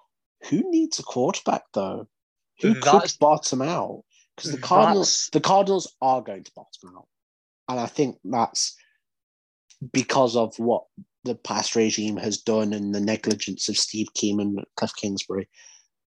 [0.49, 2.07] who needs a quarterback though?
[2.61, 4.03] Who That's- could bottom out?
[4.35, 7.07] Because the Cardinals, the Cardinals are going to bottom out,
[7.69, 8.75] and I think that's
[9.91, 10.83] because of what
[11.23, 15.47] the past regime has done and the negligence of Steve Keeman and Kliff Kingsbury.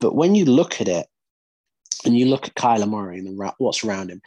[0.00, 1.06] But when you look at it,
[2.04, 4.20] and you look at Kyler Murray and what's around him,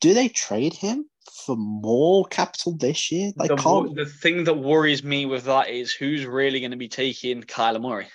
[0.00, 1.08] do they trade him
[1.44, 3.32] for more capital this year?
[3.36, 3.94] They the, can't.
[3.94, 7.80] the thing that worries me with that is who's really going to be taking Kyler
[7.80, 8.08] Murray.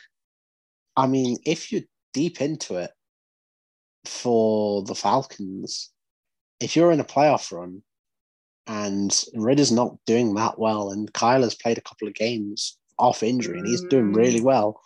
[0.98, 1.84] I mean, if you're
[2.14, 2.92] deep into it
[4.06, 5.90] for the Falcons,
[6.60, 7.82] if you're in a playoff run
[8.68, 13.58] and Ridder's not doing that well, and Kyler's played a couple of games off injury
[13.58, 14.80] and he's doing really well,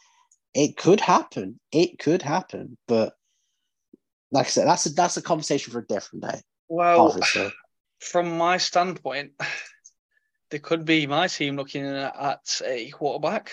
[0.54, 1.60] it could happen.
[1.72, 2.78] It could happen.
[2.88, 3.14] But
[4.32, 7.52] like I said, that's a, that's a conversation for a different day, Well, obviously.
[8.00, 9.34] from my standpoint,
[10.50, 13.52] there could be my team looking at a quarterback.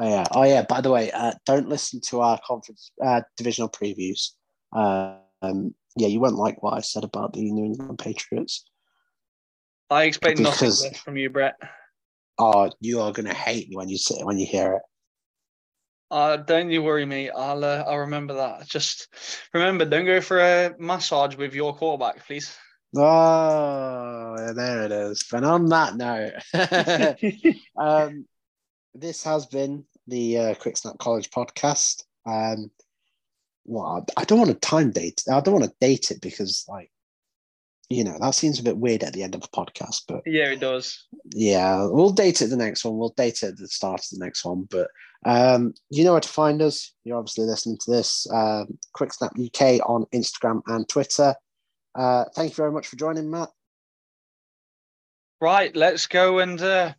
[0.00, 0.24] Oh yeah.
[0.32, 0.62] Oh yeah.
[0.62, 4.30] By the way, uh, don't listen to our conference uh, divisional previews.
[4.72, 8.64] Um, yeah, you won't like what I said about the New England Patriots.
[9.90, 11.56] I expect nothing less from you, Brett.
[12.38, 14.82] Oh, you are gonna hate me when you sit when you hear it.
[16.10, 17.30] Uh, don't you worry, me.
[17.30, 18.66] I'll uh, I'll remember that.
[18.66, 19.08] Just
[19.52, 22.56] remember, don't go for a massage with your quarterback, please.
[22.96, 25.26] Oh, yeah, there it is.
[25.30, 26.32] But on that note,
[27.76, 28.26] um,
[28.94, 32.04] this has been the uh, Quick Snap College podcast.
[32.26, 32.70] Um,
[33.66, 35.22] well, I don't want to time date.
[35.30, 36.90] I don't want to date it because, like,
[37.90, 40.02] you know, that seems a bit weird at the end of a podcast.
[40.06, 41.06] But yeah, it does.
[41.32, 42.98] yeah, we'll date it the next one.
[42.98, 44.68] We'll date it at the start of the next one.
[44.70, 44.88] But
[45.24, 46.92] um, you know where to find us.
[47.04, 48.26] You're obviously listening to this.
[48.32, 51.34] Um, Quick Snap UK on Instagram and Twitter.
[51.94, 53.48] Uh, thank you very much for joining, Matt.
[55.40, 56.92] Right, let's go and uh,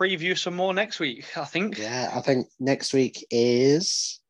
[0.00, 1.36] preview some more next week.
[1.36, 1.78] I think.
[1.78, 4.20] Yeah, I think next week is.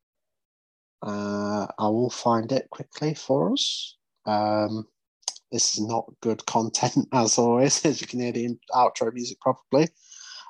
[1.02, 3.96] Uh, I will find it quickly for us.
[4.24, 4.86] Um,
[5.52, 9.88] this is not good content as always, as you can hear the outro music probably.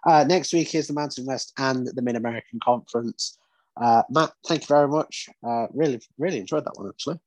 [0.07, 3.39] Uh, next week is the Mountain West and the Mid American Conference.
[3.77, 5.29] Uh, Matt, thank you very much.
[5.47, 7.19] Uh, really, really enjoyed that one actually.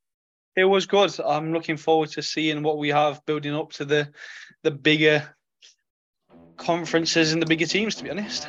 [0.55, 1.13] It was good.
[1.21, 4.09] I'm looking forward to seeing what we have building up to the
[4.63, 5.35] the bigger
[6.57, 7.95] conferences and the bigger teams.
[7.95, 8.47] To be honest.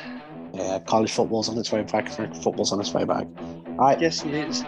[0.53, 2.13] Yeah, college football's on its way back.
[2.17, 3.25] American football's on its way back.
[3.67, 4.63] All right, Yes, it is.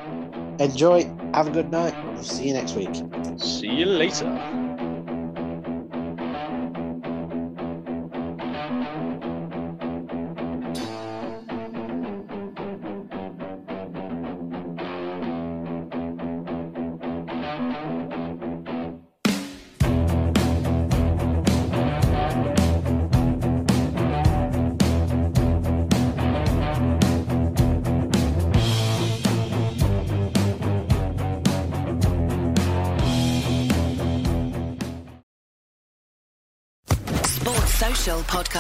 [0.60, 1.04] Enjoy.
[1.34, 1.96] Have a good night.
[2.24, 2.96] See you next week.
[3.38, 4.63] See you later.